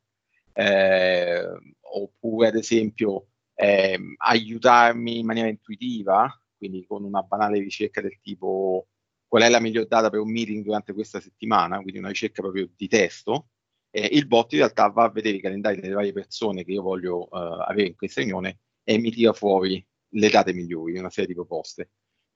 eh, 0.51 1.41
oppure 1.79 2.47
ad 2.49 2.55
esempio 2.55 3.27
eh, 3.53 3.97
aiutarmi 4.17 5.19
in 5.19 5.25
maniera 5.25 5.47
intuitiva, 5.47 6.29
quindi 6.59 6.85
con 6.85 7.03
una 7.03 7.23
banale 7.23 7.57
ricerca 7.57 8.01
del 8.01 8.19
tipo 8.21 8.89
qual 9.27 9.41
è 9.41 9.49
la 9.49 9.59
miglior 9.59 9.87
data 9.87 10.11
per 10.11 10.19
un 10.19 10.31
meeting 10.31 10.63
durante 10.63 10.93
questa 10.93 11.19
settimana, 11.19 11.81
quindi 11.81 11.97
una 11.97 12.09
ricerca 12.09 12.43
proprio 12.43 12.69
di 12.75 12.87
testo, 12.87 13.47
eh, 13.89 14.07
il 14.11 14.27
bot 14.27 14.51
in 14.51 14.59
realtà 14.59 14.87
va 14.89 15.05
a 15.05 15.09
vedere 15.09 15.37
i 15.37 15.41
calendari 15.41 15.79
delle 15.79 15.93
varie 15.93 16.13
persone 16.13 16.63
che 16.63 16.71
io 16.71 16.83
voglio 16.83 17.27
uh, 17.31 17.61
avere 17.65 17.87
in 17.87 17.95
questa 17.95 18.21
riunione 18.21 18.59
e 18.83 18.99
mi 18.99 19.09
tira 19.11 19.33
fuori 19.33 19.83
le 20.13 20.29
date 20.29 20.53
migliori, 20.53 20.97
una 20.99 21.09
serie 21.09 21.27
di 21.27 21.33
proposte 21.33 21.91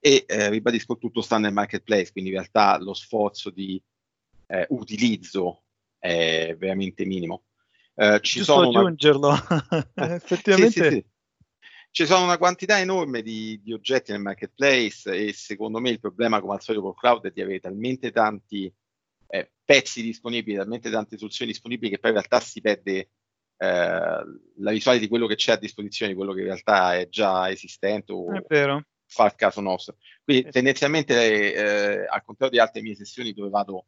e 0.06 0.26
eh, 0.28 0.50
ribadisco 0.50 0.98
tutto 0.98 1.22
sta 1.22 1.38
nel 1.38 1.54
marketplace, 1.54 2.12
quindi 2.12 2.32
in 2.32 2.36
realtà 2.36 2.78
lo 2.78 2.94
sforzo 2.94 3.50
di 3.50 3.82
eh, 4.48 4.66
utilizzo 4.72 5.64
è 5.98 6.54
veramente 6.60 7.06
minimo. 7.06 7.46
Eh, 7.96 8.20
ci 8.22 8.40
Giusto 8.40 8.54
sono 8.54 8.80
aggiungerlo, 8.80 9.30
una... 9.30 9.86
effettivamente. 10.16 10.72
Sì, 10.72 10.82
sì, 10.82 10.90
sì. 10.90 11.06
Ci 11.94 12.08
sono 12.08 12.24
una 12.24 12.40
quantità 12.40 12.80
enorme 12.80 13.22
di, 13.22 13.62
di, 13.62 13.72
oggetti 13.72 14.12
nel 14.12 14.20
marketplace 14.20 15.12
e 15.12 15.32
secondo 15.32 15.80
me 15.80 15.92
il 15.92 16.00
problema 16.00 16.42
come 16.42 16.56
al 16.56 16.62
solito 16.64 16.84
col 16.84 16.96
cloud 16.96 17.28
è 17.28 17.30
di 17.30 17.40
avere 17.40 17.60
talmente 17.60 18.12
tanti 18.12 18.74
eh, 19.28 19.52
pezzi 19.64 20.02
disponibili, 20.02 20.58
talmente 20.58 20.90
tante 20.90 21.20
soluzioni 21.20 21.52
disponibili 21.52 21.92
che 21.92 22.00
poi 22.00 22.10
in 22.10 22.18
realtà 22.18 22.40
si 22.40 22.62
perde 22.62 22.96
eh, 22.96 23.08
la 23.58 24.72
visuale 24.72 24.98
di 24.98 25.08
quello 25.08 25.28
che 25.28 25.36
c'è 25.36 25.52
a 25.52 25.58
disposizione, 25.58 26.14
di 26.14 26.18
quello 26.18 26.34
che 26.34 26.40
in 26.40 26.48
realtà 26.48 26.98
è 26.98 27.08
già 27.10 27.52
esistente 27.52 28.12
o, 28.12 28.26
fa 29.06 29.26
il 29.26 29.36
caso 29.36 29.62
nostro. 29.62 29.98
Quindi 30.24 30.50
tendenzialmente, 30.50 31.54
eh, 31.54 32.08
al 32.08 32.24
contrario 32.24 32.56
di 32.56 32.60
altre 32.60 32.82
mie 32.82 32.96
sessioni 32.96 33.34
dove 33.34 33.52
vado 33.52 33.86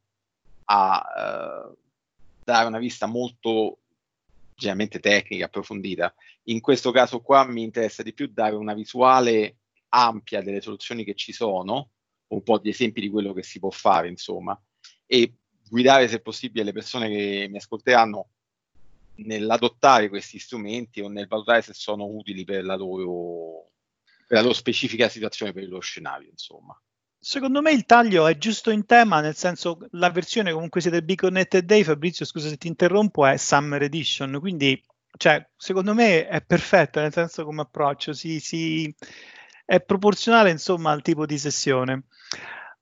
a 0.65 1.04
eh, 1.18 1.76
dare 2.44 2.68
una 2.68 2.78
vista 2.78 3.08
molto 3.08 3.80
generalmente 4.56 5.00
tecnica, 5.00 5.46
approfondita, 5.46 6.13
in 6.44 6.62
questo 6.62 6.91
caso 6.91 7.22
qua 7.22 7.46
mi 7.46 7.63
interessa 7.63 8.02
di 8.02 8.13
più 8.13 8.28
dare 8.28 8.56
una 8.56 8.74
visuale 8.74 9.58
ampia 9.89 10.41
delle 10.41 10.62
soluzioni 10.62 11.04
che 11.04 11.13
ci 11.13 11.32
sono, 11.32 11.91
un 12.28 12.41
po' 12.41 12.58
di 12.58 12.70
esempi 12.70 13.02
di 13.02 13.10
quello 13.10 13.34
che 13.34 13.44
si 13.44 13.60
può 13.60 13.70
fare, 13.70 14.08
insomma, 14.08 14.60
e 15.06 15.36
guidare 15.70 16.08
se 16.08 16.22
possibile 16.22 16.63
le 16.63 16.72
persone 16.72 17.10
che 17.10 17.48
mi 17.50 17.58
ascolteranno 17.58 18.30
nell'adottare 19.18 20.10
questi 20.10 20.39
strumenti 20.39 21.02
o 21.02 21.08
nel 21.08 21.28
valutare 21.28 21.62
se 21.62 21.74
sono 21.74 22.06
utili 22.06 22.44
per 22.44 22.65
la 22.65 22.76
loro 22.76 23.72
per 24.28 24.38
la 24.38 24.41
loro 24.41 24.54
specifica 24.54 25.08
situazione 25.08 25.54
per 25.54 25.68
lo 25.68 25.80
scenario, 25.80 26.30
insomma. 26.30 26.80
Secondo 27.27 27.59
me 27.63 27.71
il 27.71 27.85
taglio 27.85 28.27
è 28.27 28.38
giusto 28.38 28.69
in 28.69 28.85
tema, 28.85 29.19
nel 29.19 29.35
senso 29.35 29.79
la 29.93 30.11
versione 30.11 30.51
comunque 30.51 30.79
sia 30.79 30.91
del 30.91 31.03
Be 31.03 31.15
Connected 31.15 31.65
Day, 31.65 31.83
Fabrizio 31.83 32.23
scusa 32.23 32.49
se 32.49 32.57
ti 32.57 32.67
interrompo, 32.67 33.25
è 33.25 33.35
Summer 33.35 33.81
Edition, 33.81 34.38
quindi 34.39 34.79
cioè, 35.17 35.43
secondo 35.57 35.95
me 35.95 36.27
è 36.27 36.43
perfetta, 36.43 37.01
nel 37.01 37.11
senso 37.11 37.43
come 37.43 37.61
approccio, 37.61 38.13
si, 38.13 38.39
si, 38.39 38.95
è 39.65 39.81
proporzionale 39.81 40.51
insomma 40.51 40.91
al 40.91 41.01
tipo 41.01 41.25
di 41.25 41.39
sessione. 41.39 42.03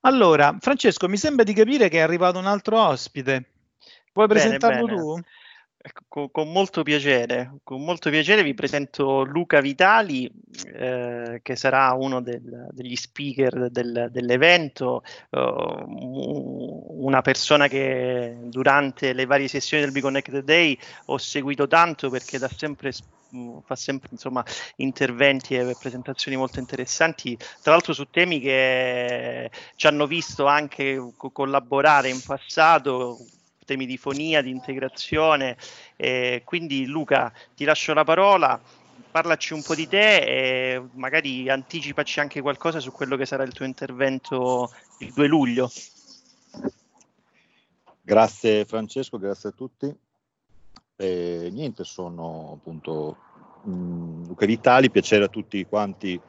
Allora, 0.01 0.57
Francesco, 0.59 1.07
mi 1.07 1.15
sembra 1.15 1.45
di 1.45 1.53
capire 1.53 1.87
che 1.87 1.99
è 1.99 2.01
arrivato 2.01 2.37
un 2.37 2.45
altro 2.45 2.85
ospite. 2.85 3.51
Vuoi 4.11 4.27
bene, 4.27 4.41
presentarlo 4.41 4.85
bene. 4.85 4.97
tu? 4.97 5.21
Con, 6.07 6.31
con, 6.31 6.49
molto 6.49 6.81
piacere, 6.81 7.55
con 7.61 7.83
molto 7.83 8.09
piacere 8.09 8.41
vi 8.41 8.53
presento 8.53 9.23
Luca 9.23 9.59
Vitali, 9.59 10.31
eh, 10.73 11.41
che 11.43 11.55
sarà 11.57 11.91
uno 11.91 12.21
del, 12.21 12.69
degli 12.71 12.95
speaker 12.95 13.69
del, 13.69 14.07
dell'evento, 14.09 15.03
uh, 15.31 16.95
una 17.05 17.21
persona 17.21 17.67
che 17.67 18.33
durante 18.43 19.11
le 19.11 19.25
varie 19.25 19.49
sessioni 19.49 19.83
del 19.83 19.91
Be 19.91 19.99
Connected 19.99 20.45
Day 20.45 20.77
ho 21.07 21.17
seguito 21.17 21.67
tanto 21.67 22.09
perché 22.09 22.37
da 22.37 22.47
sempre 22.47 22.93
fa 23.65 23.75
sempre 23.75 24.09
insomma, 24.11 24.45
interventi 24.77 25.55
e 25.55 25.75
presentazioni 25.79 26.37
molto 26.37 26.59
interessanti, 26.59 27.35
tra 27.61 27.71
l'altro 27.71 27.91
su 27.93 28.05
temi 28.09 28.39
che 28.39 29.49
ci 29.75 29.87
hanno 29.87 30.05
visto 30.05 30.45
anche 30.45 31.13
collaborare 31.17 32.09
in 32.09 32.21
passato 32.23 33.17
temi 33.63 33.85
di 33.85 33.97
fonia, 33.97 34.41
di 34.41 34.49
integrazione. 34.49 35.57
Eh, 35.95 36.41
quindi 36.45 36.85
Luca, 36.85 37.33
ti 37.55 37.63
lascio 37.65 37.93
la 37.93 38.03
parola, 38.03 38.59
parlaci 39.11 39.53
un 39.53 39.61
po' 39.61 39.75
di 39.75 39.87
te 39.87 40.17
e 40.17 40.81
magari 40.93 41.49
anticipaci 41.49 42.19
anche 42.19 42.41
qualcosa 42.41 42.79
su 42.79 42.91
quello 42.91 43.15
che 43.15 43.25
sarà 43.25 43.43
il 43.43 43.53
tuo 43.53 43.65
intervento 43.65 44.71
il 44.99 45.13
2 45.13 45.27
luglio. 45.27 45.71
Grazie 48.01 48.65
Francesco, 48.65 49.17
grazie 49.17 49.49
a 49.49 49.53
tutti. 49.53 49.95
E 50.95 51.49
niente, 51.51 51.83
sono 51.83 52.57
appunto 52.57 53.17
mh, 53.63 53.71
mm, 53.71 54.25
Luca 54.27 54.45
Vitali, 54.45 54.91
piacere 54.91 55.25
a 55.25 55.29
tutti 55.29 55.65
quanti 55.65 56.19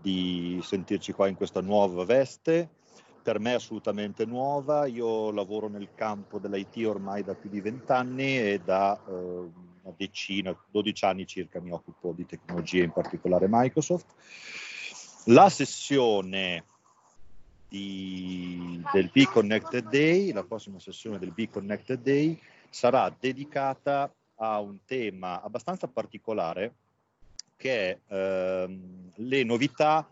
di 0.00 0.58
sentirci 0.62 1.12
qua 1.12 1.28
in 1.28 1.34
questa 1.34 1.60
nuova 1.60 2.04
veste 2.04 2.79
per 3.22 3.38
me 3.38 3.52
è 3.52 3.54
assolutamente 3.54 4.24
nuova. 4.24 4.86
Io 4.86 5.30
lavoro 5.30 5.68
nel 5.68 5.90
campo 5.94 6.38
dell'IT 6.38 6.84
ormai 6.86 7.22
da 7.22 7.34
più 7.34 7.48
di 7.48 7.60
vent'anni 7.60 8.38
e 8.38 8.60
da 8.64 8.98
eh, 9.06 9.12
una 9.12 9.94
decina, 9.96 10.56
12 10.70 11.04
anni 11.04 11.26
circa 11.26 11.60
mi 11.60 11.70
occupo 11.70 12.12
di 12.12 12.26
tecnologie, 12.26 12.84
in 12.84 12.92
particolare 12.92 13.46
Microsoft. 13.48 14.06
La 15.26 15.48
sessione 15.48 16.64
di, 17.68 18.82
del 18.92 19.10
Be 19.12 19.26
Connected 19.26 19.88
Day, 19.88 20.32
la 20.32 20.44
prossima 20.44 20.78
sessione 20.78 21.18
del 21.18 21.32
Be 21.32 21.48
Connected 21.48 22.00
Day 22.00 22.38
sarà 22.68 23.14
dedicata 23.18 24.12
a 24.36 24.58
un 24.60 24.78
tema 24.84 25.42
abbastanza 25.42 25.86
particolare 25.86 26.74
che 27.56 27.90
è 28.06 28.14
ehm, 28.14 29.12
le 29.16 29.44
novità 29.44 30.08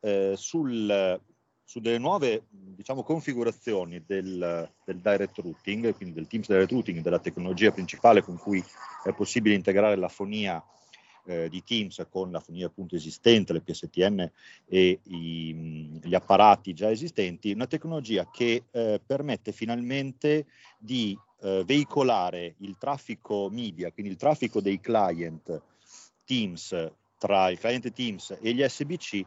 eh, 0.00 0.34
sul, 0.36 1.20
su 1.72 1.80
delle 1.80 1.96
nuove 1.96 2.42
diciamo, 2.50 3.02
configurazioni 3.02 4.02
del, 4.04 4.70
del, 4.84 4.98
direct 4.98 5.38
routing, 5.38 5.94
quindi 5.94 6.14
del 6.14 6.26
Teams 6.26 6.46
direct 6.46 6.70
routing, 6.70 7.00
della 7.00 7.18
tecnologia 7.18 7.70
principale 7.70 8.20
con 8.20 8.36
cui 8.36 8.62
è 9.02 9.14
possibile 9.14 9.54
integrare 9.54 9.96
la 9.96 10.10
fonia 10.10 10.62
eh, 11.24 11.48
di 11.48 11.64
Teams 11.64 12.04
con 12.10 12.30
la 12.30 12.40
fonia 12.40 12.66
appunto 12.66 12.94
esistente, 12.94 13.54
le 13.54 13.62
PSTN 13.62 14.30
e 14.66 15.00
i, 15.02 15.98
gli 16.02 16.14
apparati 16.14 16.74
già 16.74 16.90
esistenti, 16.90 17.52
una 17.52 17.66
tecnologia 17.66 18.28
che 18.30 18.64
eh, 18.70 19.00
permette 19.06 19.52
finalmente 19.52 20.44
di 20.76 21.18
eh, 21.40 21.62
veicolare 21.64 22.56
il 22.58 22.76
traffico 22.78 23.48
media, 23.50 23.90
quindi 23.92 24.12
il 24.12 24.18
traffico 24.18 24.60
dei 24.60 24.78
client 24.78 25.62
Teams 26.26 26.92
tra 27.16 27.48
il 27.48 27.58
cliente 27.58 27.92
Teams 27.92 28.36
e 28.42 28.52
gli 28.52 28.62
SBC 28.62 29.24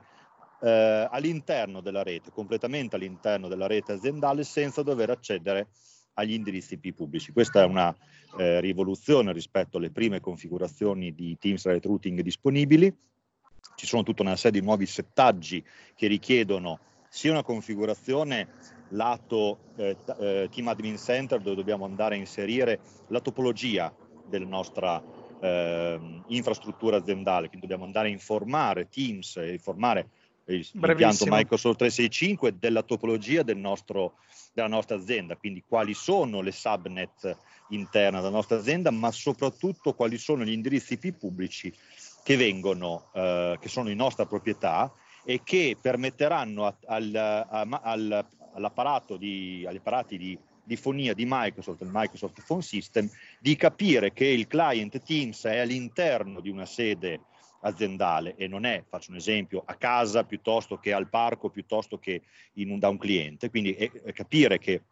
eh, 0.61 1.07
all'interno 1.09 1.81
della 1.81 2.03
rete, 2.03 2.31
completamente 2.31 2.95
all'interno 2.95 3.47
della 3.47 3.67
rete 3.67 3.93
aziendale 3.93 4.43
senza 4.43 4.83
dover 4.83 5.09
accedere 5.09 5.67
agli 6.15 6.33
indirizzi 6.33 6.79
IP 6.81 6.95
pubblici. 6.95 7.31
Questa 7.31 7.61
è 7.61 7.65
una 7.65 7.95
eh, 8.37 8.59
rivoluzione 8.59 9.33
rispetto 9.33 9.77
alle 9.77 9.91
prime 9.91 10.19
configurazioni 10.19 11.13
di 11.13 11.37
Teams 11.39 11.65
Rate 11.65 11.87
Routing 11.87 12.21
disponibili. 12.21 12.93
Ci 13.75 13.85
sono 13.85 14.03
tutta 14.03 14.21
una 14.21 14.35
serie 14.35 14.59
di 14.59 14.65
nuovi 14.65 14.85
settaggi 14.85 15.63
che 15.95 16.07
richiedono 16.07 16.79
sia 17.09 17.31
una 17.31 17.43
configurazione 17.43 18.49
lato 18.89 19.59
eh, 19.75 19.97
eh, 20.19 20.49
Team 20.51 20.67
Admin 20.67 20.97
Center 20.97 21.39
dove 21.41 21.55
dobbiamo 21.55 21.85
andare 21.85 22.15
a 22.15 22.17
inserire 22.17 22.79
la 23.07 23.19
topologia 23.19 23.93
della 24.27 24.45
nostra 24.45 25.01
eh, 25.39 25.99
infrastruttura 26.27 26.97
aziendale, 26.97 27.47
quindi 27.47 27.67
dobbiamo 27.67 27.85
andare 27.85 28.07
a 28.07 28.11
informare 28.11 28.89
Teams 28.89 29.37
e 29.37 29.53
informare 29.53 30.09
l'impianto 30.45 31.25
Microsoft 31.27 31.77
365 31.77 32.57
della 32.57 32.83
topologia 32.83 33.43
del 33.43 33.57
nostro, 33.57 34.15
della 34.53 34.67
nostra 34.67 34.95
azienda, 34.95 35.35
quindi 35.35 35.63
quali 35.67 35.93
sono 35.93 36.41
le 36.41 36.51
subnet 36.51 37.37
interne 37.69 38.17
della 38.17 38.29
nostra 38.29 38.57
azienda, 38.57 38.91
ma 38.91 39.11
soprattutto 39.11 39.93
quali 39.93 40.17
sono 40.17 40.43
gli 40.43 40.51
indirizzi 40.51 40.93
IP 41.01 41.17
pubblici 41.17 41.73
che 42.23 42.35
vengono, 42.37 43.09
eh, 43.13 43.57
che 43.59 43.69
sono 43.69 43.89
in 43.89 43.97
nostra 43.97 44.25
proprietà 44.25 44.91
e 45.23 45.41
che 45.43 45.77
permetteranno 45.79 46.65
a, 46.65 46.75
al, 46.85 47.15
a, 47.15 47.67
al, 47.81 48.25
all'apparato 48.53 49.17
di, 49.17 49.65
agli 49.67 49.77
apparati 49.77 50.17
di, 50.17 50.37
di 50.63 50.75
fonia 50.75 51.13
di 51.13 51.25
Microsoft, 51.27 51.81
il 51.81 51.89
Microsoft 51.91 52.43
Phone 52.45 52.61
System, 52.61 53.09
di 53.39 53.55
capire 53.55 54.13
che 54.13 54.25
il 54.25 54.47
client 54.47 55.01
Teams 55.01 55.43
è 55.45 55.59
all'interno 55.59 56.39
di 56.39 56.49
una 56.49 56.65
sede 56.65 57.21
aziendale 57.65 58.35
e 58.35 58.47
non 58.47 58.65
è, 58.65 58.83
faccio 58.87 59.11
un 59.11 59.17
esempio, 59.17 59.63
a 59.65 59.75
casa 59.75 60.23
piuttosto 60.23 60.77
che 60.77 60.93
al 60.93 61.09
parco, 61.09 61.49
piuttosto 61.49 61.97
che 61.97 62.21
un, 62.55 62.79
da 62.79 62.89
un 62.89 62.97
cliente. 62.97 63.49
Quindi 63.49 63.73
è, 63.73 63.91
è 63.91 64.13
capire 64.13 64.57
che 64.59 64.83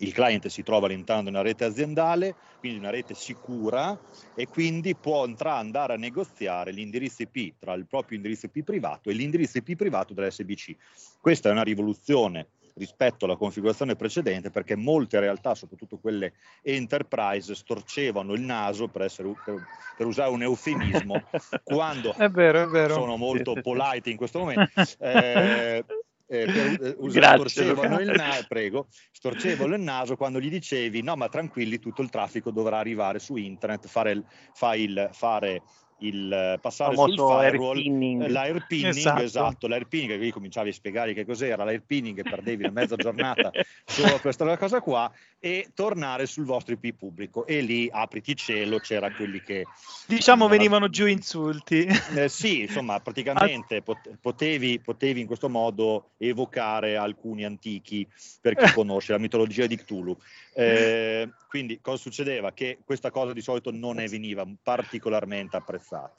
il 0.00 0.12
cliente 0.12 0.50
si 0.50 0.62
trova 0.62 0.86
all'interno 0.86 1.22
di 1.22 1.28
una 1.28 1.40
rete 1.40 1.64
aziendale, 1.64 2.34
quindi 2.58 2.78
una 2.78 2.90
rete 2.90 3.14
sicura 3.14 3.98
e 4.34 4.46
quindi 4.46 4.94
può 4.94 5.22
andare 5.24 5.94
a 5.94 5.96
negoziare 5.96 6.70
l'indirizzo 6.70 7.22
IP 7.22 7.54
tra 7.58 7.72
il 7.72 7.86
proprio 7.86 8.16
indirizzo 8.16 8.46
IP 8.46 8.62
privato 8.62 9.08
e 9.08 9.14
l'indirizzo 9.14 9.58
IP 9.58 9.74
privato 9.74 10.12
dell'SBC. 10.12 10.76
Questa 11.20 11.48
è 11.48 11.52
una 11.52 11.62
rivoluzione 11.62 12.48
rispetto 12.76 13.24
alla 13.24 13.36
configurazione 13.36 13.96
precedente 13.96 14.50
perché 14.50 14.76
molte 14.76 15.20
realtà, 15.20 15.54
soprattutto 15.54 15.98
quelle 15.98 16.34
enterprise, 16.62 17.54
storcevano 17.54 18.34
il 18.34 18.42
naso, 18.42 18.88
per, 18.88 19.02
essere, 19.02 19.32
per, 19.44 19.66
per 19.96 20.06
usare 20.06 20.30
un 20.30 20.42
eufemismo, 20.42 21.22
quando 21.64 22.14
è 22.14 22.28
vero, 22.28 22.62
è 22.62 22.66
vero. 22.66 22.94
sono 22.94 23.16
molto 23.16 23.54
polite 23.60 24.10
in 24.10 24.16
questo 24.16 24.38
momento. 24.40 24.70
Eh, 24.98 25.84
eh, 26.28 26.44
per, 26.44 26.96
eh, 26.98 27.10
storcevano, 27.10 28.00
il 28.00 28.10
na- 28.10 28.44
prego, 28.48 28.88
storcevano 29.12 29.74
il 29.74 29.80
naso 29.80 30.16
quando 30.16 30.40
gli 30.40 30.50
dicevi 30.50 31.02
no 31.02 31.14
ma 31.14 31.28
tranquilli 31.28 31.78
tutto 31.78 32.02
il 32.02 32.10
traffico 32.10 32.50
dovrà 32.50 32.78
arrivare 32.78 33.18
su 33.18 33.36
internet, 33.36 33.86
fare, 33.86 34.24
file, 34.52 35.10
fare 35.12 35.62
il 36.00 36.30
eh, 36.30 36.58
passare 36.60 36.94
sul 36.94 37.14
firewall, 37.14 37.78
eh, 37.78 38.28
l'airpinning, 38.28 38.94
esatto, 38.94 39.22
esatto 39.22 39.66
l'airpinning, 39.66 40.18
qui 40.18 40.30
cominciavi 40.30 40.68
a 40.68 40.72
spiegare 40.72 41.14
che 41.14 41.24
cos'era 41.24 41.64
l'airpinning 41.64 42.18
e 42.18 42.22
perdevi 42.28 42.64
una 42.64 42.72
mezza 42.72 42.96
giornata 42.96 43.50
solo 43.84 44.18
questa 44.20 44.56
cosa 44.58 44.80
qua 44.80 45.10
e 45.38 45.70
tornare 45.74 46.26
sul 46.26 46.44
vostro 46.44 46.74
IP 46.74 46.96
pubblico 46.96 47.46
e 47.46 47.60
lì 47.60 47.88
apriti 47.90 48.36
cielo, 48.36 48.78
c'era 48.78 49.10
quelli 49.12 49.40
che 49.42 49.64
diciamo 50.06 50.48
venivano 50.48 50.88
giù 50.88 51.06
insulti. 51.06 51.86
Eh, 52.14 52.28
sì, 52.28 52.62
insomma, 52.62 53.00
praticamente 53.00 53.82
potevi, 54.20 54.80
potevi 54.80 55.20
in 55.20 55.26
questo 55.26 55.48
modo 55.48 56.10
evocare 56.18 56.96
alcuni 56.96 57.44
antichi 57.44 58.06
per 58.40 58.54
chi 58.54 58.72
conosce 58.74 59.12
la 59.12 59.18
mitologia 59.18 59.66
di 59.66 59.76
Cthulhu. 59.76 60.16
Eh, 60.58 61.32
quindi 61.46 61.80
cosa 61.82 61.98
succedeva? 61.98 62.52
Che 62.52 62.78
questa 62.82 63.10
cosa 63.10 63.34
di 63.34 63.42
solito 63.42 63.70
non 63.70 63.96
ne 63.96 64.08
veniva 64.08 64.46
particolarmente 64.62 65.56
apprezzata. 65.56 66.14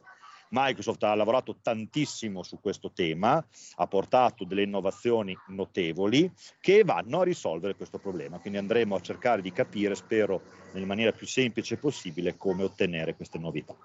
Microsoft 0.49 1.03
ha 1.03 1.15
lavorato 1.15 1.57
tantissimo 1.61 2.43
su 2.43 2.59
questo 2.61 2.91
tema, 2.93 3.43
ha 3.75 3.87
portato 3.87 4.45
delle 4.45 4.61
innovazioni 4.61 5.35
notevoli 5.47 6.31
che 6.61 6.83
vanno 6.83 7.21
a 7.21 7.23
risolvere 7.23 7.75
questo 7.75 7.97
problema. 7.97 8.37
Quindi 8.37 8.59
andremo 8.59 8.95
a 8.95 9.01
cercare 9.01 9.41
di 9.41 9.51
capire, 9.51 9.95
spero, 9.95 10.41
nella 10.73 10.85
maniera 10.85 11.11
più 11.11 11.25
semplice 11.25 11.77
possibile, 11.77 12.37
come 12.37 12.63
ottenere 12.63 13.15
queste 13.15 13.39
novità. 13.39 13.75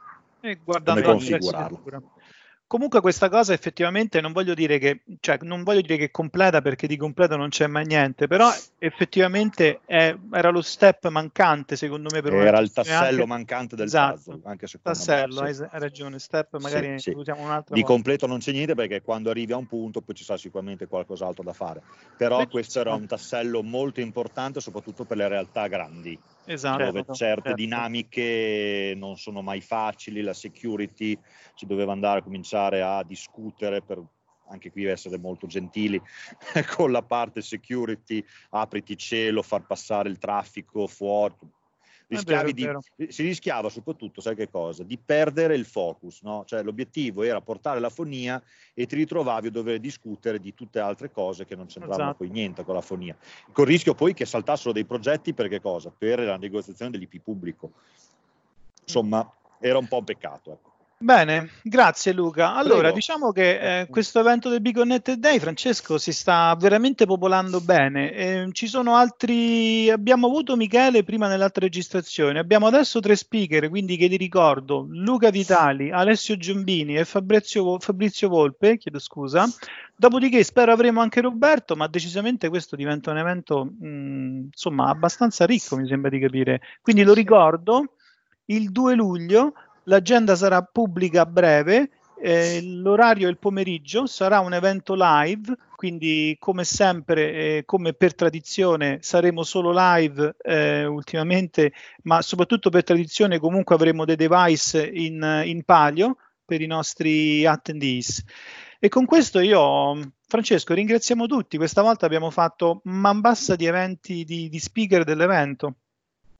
E 0.41 0.59
come 0.63 1.03
configurarlo. 1.03 1.83
Comunque 2.73 3.03
questa 3.03 3.29
cosa 3.29 3.53
effettivamente 3.53 4.23
non 4.23 4.33
voglio 4.33 4.55
dire 4.55 4.79
che, 4.79 5.03
cioè, 5.21 5.37
non 5.43 5.63
voglio 5.63 5.83
dire 5.83 5.99
che 5.99 6.05
è 6.05 6.11
completa 6.11 6.63
perché 6.63 6.87
di 6.87 6.97
completo 6.97 7.37
non 7.37 7.51
c'è 7.51 7.67
mai 7.67 7.85
niente, 7.85 8.27
però 8.27 8.51
effettivamente 8.79 9.81
è, 9.85 10.17
era 10.33 10.49
lo 10.49 10.63
step 10.63 11.09
mancante 11.09 11.77
secondo 11.77 12.09
me 12.11 12.23
per 12.23 12.33
Era 12.33 12.61
il 12.61 12.73
tassello 12.73 13.25
anche... 13.25 13.27
mancante 13.27 13.77
del 13.77 13.85
esatto, 13.85 14.23
puzzle, 14.25 14.41
anche 14.45 14.67
secondo 14.69 14.99
tassello, 14.99 15.43
me. 15.43 15.53
Sì. 15.53 15.63
hai 15.71 15.81
ragione, 15.81 16.19
step 16.19 16.59
magari 16.61 16.99
sì, 16.99 17.11
sì. 17.11 17.11
un'altra 17.11 17.75
Di 17.75 17.83
volta. 17.83 17.87
completo 17.93 18.27
non 18.27 18.39
c'è 18.39 18.53
niente 18.53 18.75
perché 18.75 19.03
quando 19.03 19.29
arrivi 19.29 19.53
a 19.53 19.59
un 19.59 19.67
punto 19.67 20.01
poi 20.01 20.15
ci 20.15 20.25
sarà 20.25 20.39
sicuramente 20.39 20.87
qualcos'altro 20.87 21.45
da 21.45 21.53
fare, 21.53 21.83
però 22.17 22.39
Beh, 22.39 22.49
questo 22.49 22.81
era 22.81 22.95
un 22.95 23.05
tassello 23.07 23.63
molto 23.63 24.01
importante 24.01 24.61
soprattutto 24.61 25.05
per 25.05 25.19
le 25.19 25.29
realtà 25.29 25.67
grandi 25.67 26.19
esatto, 26.47 26.85
dove 26.85 27.05
certe 27.13 27.15
certo. 27.15 27.55
dinamiche 27.55 28.95
non 28.97 29.17
sono 29.17 29.43
mai 29.43 29.61
facili, 29.61 30.23
la 30.23 30.35
security 30.35 31.19
si 31.55 31.67
doveva 31.67 31.93
andare 31.93 32.21
a 32.21 32.23
cominciare 32.23 32.83
a 32.83 33.03
discutere 33.03 33.83
per 33.83 34.03
anche 34.49 34.71
qui 34.71 34.85
essere 34.85 35.19
molto 35.19 35.47
gentili 35.47 36.01
con 36.77 36.93
la 36.93 37.03
parte 37.03 37.41
security, 37.41 38.23
apriti 38.51 38.97
cielo, 38.97 39.43
far 39.43 39.67
passare 39.67 40.09
il 40.09 40.19
traffico 40.19 40.87
fuori, 40.87 41.35
rischiavi 42.15 42.53
vero, 42.53 42.83
di, 42.97 43.11
si 43.11 43.23
rischiava 43.23 43.69
soprattutto, 43.69 44.21
sai 44.21 44.35
che 44.35 44.49
cosa? 44.51 44.83
Di 44.83 44.99
perdere 44.99 45.55
il 45.55 45.65
focus, 45.65 46.23
no? 46.23 46.45
Cioè 46.47 46.63
l'obiettivo 46.63 47.23
era 47.23 47.41
portare 47.41 47.81
la 47.81 47.91
fonia 47.91 48.43
e 48.75 48.87
ti 48.87 48.97
ritrovavi 48.97 49.49
a 49.49 49.51
dover 49.51 49.79
discutere 49.79 50.39
di 50.39 50.55
tutte 50.55 50.81
altre 50.81 51.11
cose 51.11 51.45
che 51.45 51.57
non 51.57 51.67
c'entravano 51.67 52.11
esatto. 52.11 52.19
poi 52.19 52.31
niente 52.31 52.65
con 52.65 52.75
la 52.75 52.81
fonia. 52.81 53.17
Con 53.53 53.65
il 53.65 53.71
rischio 53.71 53.95
poi 53.95 54.15
che 54.15 54.25
saltassero 54.25 54.73
dei 54.73 54.85
progetti 54.85 55.35
per 55.35 55.49
che 55.49 55.61
cosa? 55.61 55.93
Per 55.97 56.21
la 56.21 56.37
negoziazione 56.37 56.91
dell'IP 56.91 57.21
pubblico. 57.23 57.73
Insomma, 58.83 59.31
era 59.59 59.79
un 59.79 59.89
po' 59.89 59.99
un 59.99 60.05
peccato, 60.05 60.53
ecco. 60.53 60.72
Bene, 61.03 61.51
grazie 61.63 62.13
Luca. 62.13 62.55
Allora, 62.55 62.83
Prego. 62.83 62.95
diciamo 62.95 63.33
che 63.33 63.81
eh, 63.81 63.87
questo 63.89 64.21
evento 64.21 64.49
del 64.49 64.61
Big 64.61 64.77
Connected 64.77 65.19
Day, 65.19 65.41
Francesco, 65.41 65.99
si 65.99 66.13
sta 66.13 66.55
veramente 66.57 67.07
popolando 67.07 67.61
bene. 67.61 68.13
Eh, 68.13 68.49
ci 68.53 68.69
sono 68.69 68.95
altri, 68.95 69.91
abbiamo 69.91 70.29
avuto 70.29 70.55
Michele 70.55 71.03
prima 71.03 71.27
nell'altra 71.27 71.65
registrazione, 71.65 72.39
abbiamo 72.39 72.69
adesso 72.69 73.01
tre 73.01 73.17
speaker, 73.17 73.69
quindi 73.69 73.97
che 73.97 74.09
ti 74.09 74.17
ricordo, 74.17 74.87
Luca 74.89 75.31
Vitali, 75.31 75.91
Alessio 75.91 76.37
Giombini 76.37 76.97
e 76.97 77.05
Fabrizio, 77.05 77.81
Fabrizio 77.81 78.29
Volpe, 78.29 78.79
chiedo 78.79 79.01
scusa. 79.01 79.45
Dopodiché 79.97 80.45
spero 80.45 80.71
avremo 80.71 81.01
anche 81.01 81.21
Roberto, 81.21 81.75
ma 81.75 81.89
decisamente 81.89 82.49
questo 82.49 82.77
diventa 82.77 83.11
un 83.11 83.19
evento, 83.19 83.65
mh, 83.65 84.51
insomma, 84.53 84.89
abbastanza 84.89 85.47
ricco, 85.47 85.77
mi 85.77 85.89
sembra 85.89 86.11
di 86.11 86.21
capire. 86.21 86.61
Quindi 86.81 87.03
lo 87.03 87.13
ricordo, 87.13 87.95
il 88.45 88.71
2 88.71 88.95
luglio 88.95 89.53
L'agenda 89.85 90.37
sarà 90.37 90.63
pubblica 90.63 91.23
a 91.23 91.27
breve 91.27 91.91
Eh, 92.25 92.61
l'orario 92.63 93.27
è 93.27 93.31
il 93.31 93.39
pomeriggio, 93.39 94.07
sarà 94.07 94.39
un 94.39 94.55
evento 94.55 94.95
live, 94.97 95.57
quindi 95.75 96.37
come 96.39 96.63
sempre, 96.63 97.33
eh, 97.33 97.63
come 97.65 97.95
per 97.95 98.15
tradizione, 98.15 98.99
saremo 99.01 99.43
solo 99.43 99.73
live 99.75 100.37
eh, 100.41 100.85
ultimamente, 100.85 101.73
ma 102.05 102.23
soprattutto 102.23 102.71
per 102.71 102.85
tradizione 102.85 103.41
comunque 103.41 103.75
avremo 103.75 104.05
dei 104.05 104.15
device 104.15 104.87
in, 104.87 105.43
in 105.47 105.65
palio 105.65 106.17
per 106.45 106.61
i 106.61 106.67
nostri 106.67 107.45
attendees. 107.45 108.23
E 108.79 108.89
con 108.89 109.05
questo 109.05 109.41
io, 109.41 109.99
Francesco, 110.29 110.75
ringraziamo 110.75 111.27
tutti. 111.27 111.57
Questa 111.57 111.83
volta 111.83 112.07
abbiamo 112.07 112.31
fatto 112.31 112.83
man 112.85 113.21
bassa 113.21 113.57
di 113.57 113.67
eventi 113.67 114.23
di, 114.25 114.49
di 114.49 114.59
speaker 114.61 115.03
dell'evento. 115.03 115.75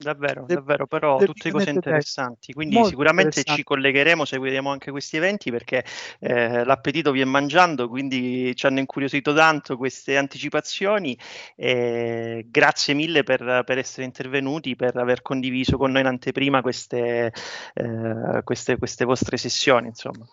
Davvero, 0.03 0.45
de- 0.45 0.55
davvero, 0.55 0.87
però 0.87 1.17
de- 1.17 1.25
tutte 1.25 1.51
cose 1.51 1.69
interessanti. 1.69 2.53
Quindi 2.53 2.75
Molto 2.75 2.89
sicuramente 2.89 3.43
ci 3.43 3.63
collegheremo, 3.63 4.25
seguiremo 4.25 4.69
anche 4.69 4.91
questi 4.91 5.17
eventi 5.17 5.51
perché 5.51 5.83
eh, 6.19 6.63
l'appetito 6.63 7.11
viene 7.11 7.29
mangiando, 7.29 7.87
quindi 7.87 8.55
ci 8.55 8.65
hanno 8.65 8.79
incuriosito 8.79 9.33
tanto 9.33 9.77
queste 9.77 10.17
anticipazioni. 10.17 11.17
Eh, 11.55 12.45
grazie 12.49 12.93
mille 12.93 13.23
per, 13.23 13.63
per, 13.65 13.77
essere 13.77 14.05
intervenuti, 14.05 14.75
per 14.75 14.95
aver 14.97 15.21
condiviso 15.21 15.77
con 15.77 15.91
noi 15.91 16.01
in 16.01 16.07
anteprima 16.07 16.61
queste, 16.61 17.33
eh, 17.73 18.41
queste, 18.43 18.77
queste 18.77 19.05
vostre 19.05 19.37
sessioni. 19.37 19.87
Insomma. 19.87 20.25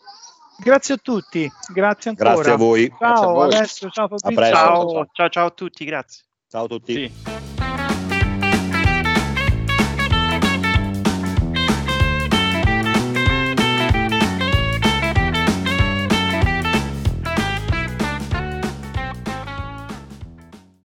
Grazie 0.63 0.95
a 0.95 0.99
tutti, 0.99 1.51
grazie 1.73 2.11
ancora. 2.11 2.35
Grazie 2.35 2.53
a 2.53 2.57
voi. 2.57 2.95
Ciao 2.99 3.31
a 3.31 3.33
voi. 3.33 3.55
Alessio, 3.55 3.89
ciao 3.89 4.09
Fabrizio. 4.09 4.55
Ciao, 4.55 5.09
ciao, 5.13 5.29
ciao 5.31 5.47
a 5.47 5.51
tutti, 5.51 5.85
grazie. 5.87 6.25
Ciao 6.49 6.65
a 6.65 6.69
tutti. 6.69 6.93
Sì. 6.93 7.50